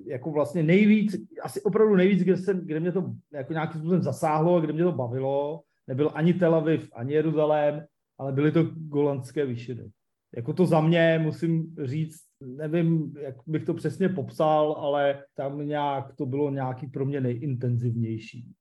jako 0.06 0.32
vlastně 0.32 0.64
nejvíc, 0.64 1.16
asi 1.44 1.62
opravdu 1.62 1.96
nejvíc, 1.96 2.24
kde, 2.24 2.38
jsem, 2.38 2.66
kde 2.66 2.80
mě 2.80 2.92
to 2.92 3.14
jako 3.34 3.54
nějakým 3.54 3.80
způsobem 3.80 4.04
zasáhlo, 4.04 4.62
kde 4.62 4.74
mě 4.74 4.84
to 4.84 4.92
bavilo, 4.92 5.62
nebyl 5.88 6.12
ani 6.14 6.34
Tel 6.34 6.56
Aviv, 6.56 6.90
ani 6.94 7.14
Jeruzalém, 7.14 7.86
ale 8.18 8.32
byly 8.32 8.52
to 8.52 8.64
golandské 8.64 9.46
výšiny. 9.46 9.90
Jako 10.36 10.54
to 10.54 10.66
za 10.66 10.82
mě 10.82 11.20
musím 11.24 11.76
říct, 11.84 12.20
nevím, 12.44 13.14
jak 13.22 13.36
bych 13.48 13.64
to 13.64 13.74
přesně 13.74 14.10
popsal, 14.10 14.72
ale 14.72 15.24
tam 15.36 15.68
nějak 15.68 16.16
to 16.16 16.26
bylo 16.26 16.52
nějaký 16.52 16.88
pro 16.88 17.06
mě 17.06 17.22
nejintenzivnější. 17.22 18.52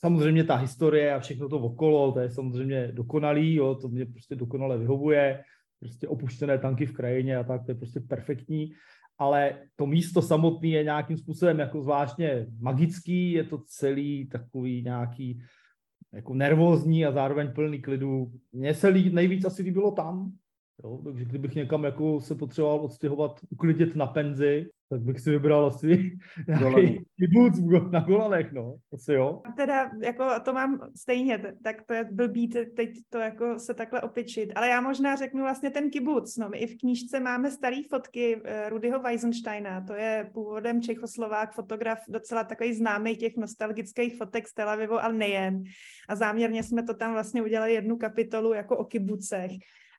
Samozřejmě 0.00 0.44
ta 0.44 0.54
historie 0.54 1.14
a 1.14 1.20
všechno 1.20 1.48
to 1.48 1.58
okolo, 1.58 2.12
to 2.12 2.20
je 2.20 2.30
samozřejmě 2.30 2.92
dokonalý, 2.92 3.54
jo, 3.54 3.74
to 3.74 3.88
mě 3.88 4.06
prostě 4.06 4.34
dokonale 4.36 4.78
vyhovuje, 4.78 5.42
prostě 5.80 6.08
opuštěné 6.08 6.58
tanky 6.58 6.86
v 6.86 6.92
krajině 6.92 7.36
a 7.36 7.44
tak, 7.44 7.64
to 7.64 7.70
je 7.70 7.74
prostě 7.74 8.00
perfektní, 8.00 8.72
ale 9.20 9.54
to 9.76 9.86
místo 9.86 10.22
samotné 10.22 10.68
je 10.68 10.84
nějakým 10.84 11.16
způsobem 11.16 11.58
jako 11.58 11.82
zvláštně 11.82 12.46
magický, 12.58 13.32
je 13.32 13.44
to 13.44 13.58
celý 13.66 14.28
takový 14.28 14.82
nějaký 14.82 15.42
jako 16.12 16.34
nervózní 16.34 17.06
a 17.06 17.12
zároveň 17.12 17.52
plný 17.52 17.82
klidu. 17.82 18.32
Mně 18.52 18.74
se 18.74 18.88
líb, 18.88 19.12
nejvíc 19.12 19.44
asi 19.44 19.62
líbilo 19.62 19.92
tam, 19.92 20.32
jo, 20.84 21.00
takže 21.04 21.24
kdybych 21.24 21.54
někam 21.54 21.84
jako 21.84 22.20
se 22.20 22.34
potřeboval 22.34 22.80
odstěhovat, 22.80 23.40
uklidit 23.50 23.96
na 23.96 24.06
penzi, 24.06 24.66
tak 24.90 25.00
bych 25.00 25.20
si 25.20 25.30
vybral 25.30 25.66
asi 25.66 26.18
nějaký 26.48 27.04
kibuc 27.18 27.60
na 27.90 28.00
Golanech, 28.00 28.52
no. 28.52 28.76
Asi 28.94 29.12
jo. 29.12 29.42
Teda 29.56 29.90
jako 30.02 30.24
to 30.44 30.52
mám 30.52 30.80
stejně, 30.96 31.54
tak 31.64 31.82
to 31.82 31.94
je 31.94 32.04
blbý 32.12 32.48
teď 32.48 32.90
to 33.08 33.18
jako 33.18 33.58
se 33.58 33.74
takhle 33.74 34.00
opičit. 34.00 34.52
Ale 34.56 34.68
já 34.68 34.80
možná 34.80 35.16
řeknu 35.16 35.42
vlastně 35.42 35.70
ten 35.70 35.90
kibuc. 35.90 36.36
No, 36.36 36.48
my 36.48 36.58
i 36.58 36.66
v 36.66 36.78
knížce 36.78 37.20
máme 37.20 37.50
staré 37.50 37.76
fotky 37.90 38.40
eh, 38.44 38.68
Rudyho 38.68 39.00
Weisensteina, 39.00 39.80
to 39.80 39.94
je 39.94 40.30
původem 40.34 40.82
Čechoslovák, 40.82 41.52
fotograf, 41.54 41.98
docela 42.08 42.44
takový 42.44 42.74
známý 42.74 43.16
těch 43.16 43.36
nostalgických 43.36 44.16
fotek 44.16 44.48
z 44.48 44.54
Tel 44.54 44.68
Avivu, 44.68 45.02
ale 45.02 45.14
nejen. 45.14 45.62
A 46.08 46.16
záměrně 46.16 46.62
jsme 46.62 46.82
to 46.82 46.94
tam 46.94 47.12
vlastně 47.12 47.42
udělali 47.42 47.74
jednu 47.74 47.96
kapitolu 47.96 48.52
jako 48.52 48.76
o 48.76 48.84
kibucech. 48.84 49.50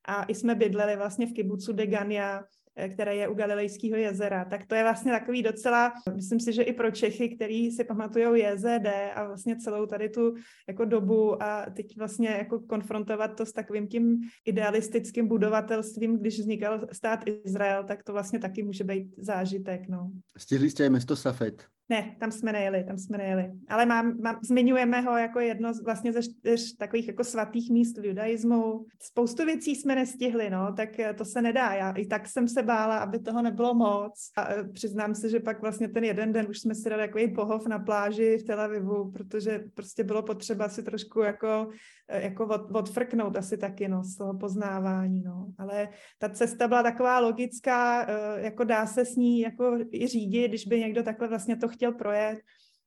A 0.05 0.23
i 0.23 0.35
jsme 0.35 0.55
bydleli 0.55 0.95
vlastně 0.95 1.27
v 1.27 1.33
kibucu 1.33 1.73
Degania, 1.73 2.43
Eh, 2.75 2.89
které 2.89 3.15
je 3.15 3.27
u 3.27 3.33
Galilejského 3.33 3.97
jezera. 3.97 4.45
Tak 4.45 4.65
to 4.65 4.75
je 4.75 4.83
vlastně 4.83 5.11
takový 5.11 5.43
docela, 5.43 5.93
myslím 6.15 6.39
si, 6.39 6.53
že 6.53 6.63
i 6.63 6.73
pro 6.73 6.91
Čechy, 6.91 7.35
který 7.35 7.71
si 7.71 7.83
pamatují 7.83 8.41
JZD 8.41 8.87
a 9.15 9.27
vlastně 9.27 9.57
celou 9.57 9.85
tady 9.85 10.09
tu 10.09 10.33
jako 10.67 10.85
dobu 10.85 11.43
a 11.43 11.65
teď 11.75 11.97
vlastně 11.97 12.29
jako 12.29 12.59
konfrontovat 12.59 13.35
to 13.37 13.45
s 13.45 13.51
takovým 13.51 13.87
tím 13.87 14.21
idealistickým 14.45 15.27
budovatelstvím, 15.27 16.17
když 16.17 16.39
vznikal 16.39 16.87
stát 16.91 17.19
Izrael, 17.25 17.83
tak 17.83 18.03
to 18.03 18.13
vlastně 18.13 18.39
taky 18.39 18.63
může 18.63 18.83
být 18.83 19.13
zážitek. 19.17 19.81
No. 19.89 20.11
Stihli 20.37 20.69
jste 20.69 20.89
město 20.89 21.15
Safed? 21.15 21.65
Ne, 21.91 22.15
tam 22.19 22.31
jsme 22.31 22.51
nejeli, 22.51 22.83
tam 22.83 22.97
jsme 22.97 23.17
nejeli. 23.17 23.51
Ale 23.69 23.85
mám, 23.85 24.21
mám, 24.21 24.39
zmiňujeme 24.43 25.01
ho 25.01 25.17
jako 25.17 25.39
jedno 25.39 25.73
z, 25.73 25.83
vlastně 25.83 26.13
ze 26.13 26.23
čtyř 26.23 26.75
takových 26.77 27.07
jako 27.07 27.23
svatých 27.23 27.71
míst 27.71 27.97
v 27.97 28.05
judaismu. 28.05 28.85
Spoustu 28.99 29.45
věcí 29.45 29.75
jsme 29.75 29.95
nestihli, 29.95 30.49
no, 30.49 30.73
tak 30.77 30.99
eh, 30.99 31.13
to 31.13 31.25
se 31.25 31.41
nedá. 31.41 31.73
Já 31.73 31.91
i 31.91 32.05
tak 32.05 32.27
jsem 32.27 32.47
se 32.47 32.63
bála, 32.63 32.97
aby 32.97 33.19
toho 33.19 33.41
nebylo 33.41 33.73
moc. 33.73 34.31
A 34.37 34.53
eh, 34.53 34.63
přiznám 34.73 35.15
se, 35.15 35.29
že 35.29 35.39
pak 35.39 35.61
vlastně 35.61 35.89
ten 35.89 36.03
jeden 36.03 36.33
den 36.33 36.47
už 36.49 36.59
jsme 36.59 36.75
si 36.75 36.89
dali 36.89 37.07
takový 37.07 37.33
pohov 37.33 37.67
na 37.67 37.79
pláži 37.79 38.37
v 38.37 38.43
Tel 38.43 38.61
Avivu, 38.61 39.11
protože 39.11 39.63
prostě 39.73 40.03
bylo 40.03 40.23
potřeba 40.23 40.69
si 40.69 40.83
trošku 40.83 41.19
jako, 41.19 41.67
eh, 42.07 42.21
jako 42.21 42.47
od, 42.47 42.75
odfrknout 42.75 43.37
asi 43.37 43.57
taky, 43.57 43.87
no, 43.87 44.03
z 44.03 44.17
toho 44.17 44.37
poznávání, 44.37 45.21
no. 45.23 45.47
Ale 45.57 45.89
ta 46.19 46.29
cesta 46.29 46.67
byla 46.67 46.83
taková 46.83 47.19
logická, 47.19 48.11
jako 48.37 48.63
dá 48.63 48.85
se 48.85 49.05
s 49.05 49.15
ní 49.15 49.39
jako 49.39 49.77
i 49.91 50.07
řídit, 50.07 50.47
když 50.47 50.67
by 50.67 50.79
někdo 50.79 51.03
takhle 51.03 51.27
vlastně 51.27 51.55
to 51.55 51.67
chtěl 51.67 51.80
chtěl 51.81 51.91
projet. 51.91 52.39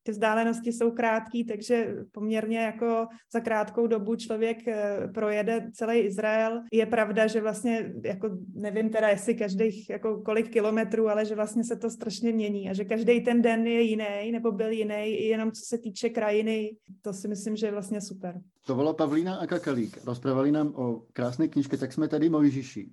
Ty 0.02 0.12
vzdálenosti 0.12 0.72
jsou 0.72 0.90
krátké, 0.90 1.38
takže 1.48 1.94
poměrně 2.12 2.58
jako 2.58 3.06
za 3.32 3.40
krátkou 3.40 3.86
dobu 3.86 4.16
člověk 4.16 4.68
eh, 4.68 5.08
projede 5.14 5.70
celý 5.74 5.98
Izrael. 5.98 6.60
Je 6.72 6.86
pravda, 6.86 7.26
že 7.26 7.40
vlastně, 7.40 7.92
jako 8.04 8.38
nevím 8.54 8.90
teda, 8.90 9.08
jestli 9.08 9.34
každých 9.34 9.90
jako 9.90 10.22
kolik 10.22 10.52
kilometrů, 10.52 11.08
ale 11.08 11.24
že 11.24 11.34
vlastně 11.34 11.64
se 11.64 11.76
to 11.76 11.90
strašně 11.90 12.32
mění 12.32 12.70
a 12.70 12.72
že 12.72 12.84
každý 12.84 13.20
ten 13.20 13.42
den 13.42 13.66
je 13.66 13.82
jiný 13.82 14.32
nebo 14.32 14.52
byl 14.52 14.70
jiný, 14.70 15.26
jenom 15.26 15.52
co 15.52 15.62
se 15.64 15.78
týče 15.78 16.08
krajiny. 16.08 16.76
To 17.02 17.12
si 17.12 17.28
myslím, 17.28 17.56
že 17.56 17.66
je 17.66 17.72
vlastně 17.72 18.00
super. 18.00 18.40
To 18.66 18.74
byla 18.74 18.92
Pavlína 18.92 19.36
a 19.36 19.46
Kakalík. 19.46 20.04
Rozprávali 20.04 20.52
nám 20.52 20.74
o 20.74 21.02
krásné 21.12 21.48
knižke, 21.48 21.76
tak 21.76 21.92
jsme 21.92 22.08
tady 22.08 22.28
Mojžiši. 22.28 22.90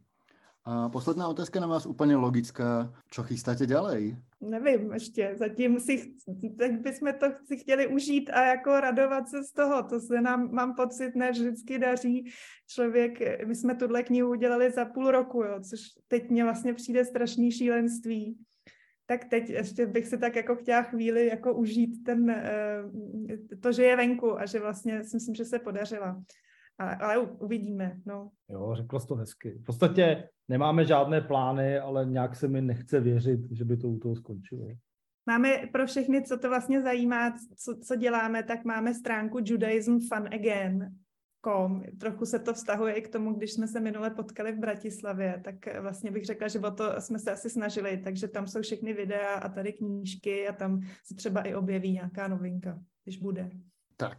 A 0.65 0.89
posledná 0.89 1.27
otázka 1.27 1.59
na 1.59 1.67
vás 1.67 1.85
úplně 1.85 2.15
logická. 2.15 2.93
Co 3.11 3.23
chystáte 3.23 3.65
ďalej? 3.65 4.17
Nevím 4.41 4.93
ještě. 4.93 5.35
Zatím 5.35 5.79
si, 5.79 6.13
teď 6.57 6.71
bychom 6.71 7.13
to 7.19 7.25
si 7.45 7.57
chtěli 7.57 7.87
užít 7.87 8.29
a 8.29 8.45
jako 8.45 8.79
radovat 8.79 9.29
se 9.29 9.43
z 9.43 9.51
toho. 9.51 9.83
To 9.83 9.99
se 9.99 10.21
nám, 10.21 10.51
mám 10.51 10.75
pocit, 10.75 11.15
ne 11.15 11.31
vždycky 11.31 11.79
daří. 11.79 12.31
Člověk, 12.67 13.19
my 13.47 13.55
jsme 13.55 13.75
tuhle 13.75 14.03
knihu 14.03 14.29
udělali 14.29 14.71
za 14.71 14.85
půl 14.85 15.11
roku, 15.11 15.43
jo, 15.43 15.59
což 15.69 15.79
teď 16.07 16.29
mě 16.29 16.43
vlastně 16.43 16.73
přijde 16.73 17.05
strašný 17.05 17.51
šílenství. 17.51 18.37
Tak 19.05 19.25
teď 19.25 19.49
ještě 19.49 19.85
bych 19.85 20.07
si 20.07 20.17
tak 20.17 20.35
jako 20.35 20.55
chtěla 20.55 20.81
chvíli 20.81 21.27
jako 21.27 21.53
užít 21.53 22.03
ten, 22.03 22.29
eh, 22.29 22.83
to, 23.59 23.71
že 23.71 23.83
je 23.83 23.95
venku 23.95 24.39
a 24.39 24.45
že 24.45 24.59
vlastně 24.59 25.03
si 25.03 25.15
myslím, 25.15 25.35
že 25.35 25.45
se 25.45 25.59
podařila. 25.59 26.23
Ale, 26.81 26.95
ale 26.95 27.17
uvidíme, 27.19 27.97
no. 28.05 28.31
Jo, 28.49 28.75
řekla 28.75 28.99
jsi 28.99 29.07
to 29.07 29.15
hezky. 29.15 29.51
V 29.51 29.63
podstatě 29.63 30.29
nemáme 30.47 30.85
žádné 30.85 31.21
plány, 31.21 31.79
ale 31.79 32.05
nějak 32.05 32.35
se 32.35 32.47
mi 32.47 32.61
nechce 32.61 32.99
věřit, 32.99 33.39
že 33.51 33.65
by 33.65 33.77
to 33.77 33.89
u 33.89 33.99
toho 33.99 34.15
skončilo. 34.15 34.67
Máme 35.25 35.49
pro 35.71 35.87
všechny, 35.87 36.23
co 36.23 36.37
to 36.37 36.49
vlastně 36.49 36.81
zajímá, 36.81 37.35
co, 37.57 37.75
co 37.83 37.95
děláme, 37.95 38.43
tak 38.43 38.65
máme 38.65 38.93
stránku 38.93 39.39
Judaism 39.43 39.97
Fun 39.99 40.27
Again. 40.33 40.95
Com. 41.45 41.83
Trochu 41.99 42.25
se 42.25 42.39
to 42.39 42.53
vztahuje 42.53 42.93
i 42.93 43.01
k 43.01 43.09
tomu, 43.09 43.33
když 43.33 43.53
jsme 43.53 43.67
se 43.67 43.79
minule 43.79 44.09
potkali 44.09 44.51
v 44.51 44.59
Bratislavě, 44.59 45.41
tak 45.43 45.81
vlastně 45.81 46.11
bych 46.11 46.25
řekla, 46.25 46.47
že 46.47 46.59
o 46.59 46.71
to 46.71 47.01
jsme 47.01 47.19
se 47.19 47.31
asi 47.31 47.49
snažili, 47.49 47.97
takže 47.97 48.27
tam 48.27 48.47
jsou 48.47 48.61
všechny 48.61 48.93
videa 48.93 49.33
a 49.33 49.49
tady 49.49 49.73
knížky 49.73 50.47
a 50.47 50.53
tam 50.53 50.81
se 51.05 51.15
třeba 51.15 51.41
i 51.41 51.55
objeví 51.55 51.91
nějaká 51.91 52.27
novinka, 52.27 52.79
když 53.03 53.17
bude. 53.17 53.49
Tak, 53.97 54.17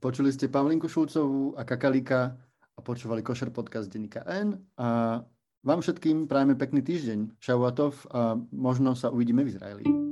Počuli 0.00 0.32
ste 0.32 0.48
Pavlinku 0.48 0.88
Šulcovú 0.88 1.60
a 1.60 1.62
Kakalika 1.68 2.32
a 2.72 2.78
počúvali 2.80 3.20
Košer 3.20 3.52
podcast 3.52 3.92
denníka 3.92 4.24
N 4.24 4.56
a 4.80 5.20
vám 5.60 5.84
všetkým 5.84 6.24
prajeme 6.24 6.56
pekný 6.56 6.80
týždeň. 6.80 7.36
Šauatov 7.36 8.08
a 8.08 8.32
možno 8.48 8.96
sa 8.96 9.12
uvidíme 9.12 9.44
v 9.44 9.52
Izraeli. 9.52 10.09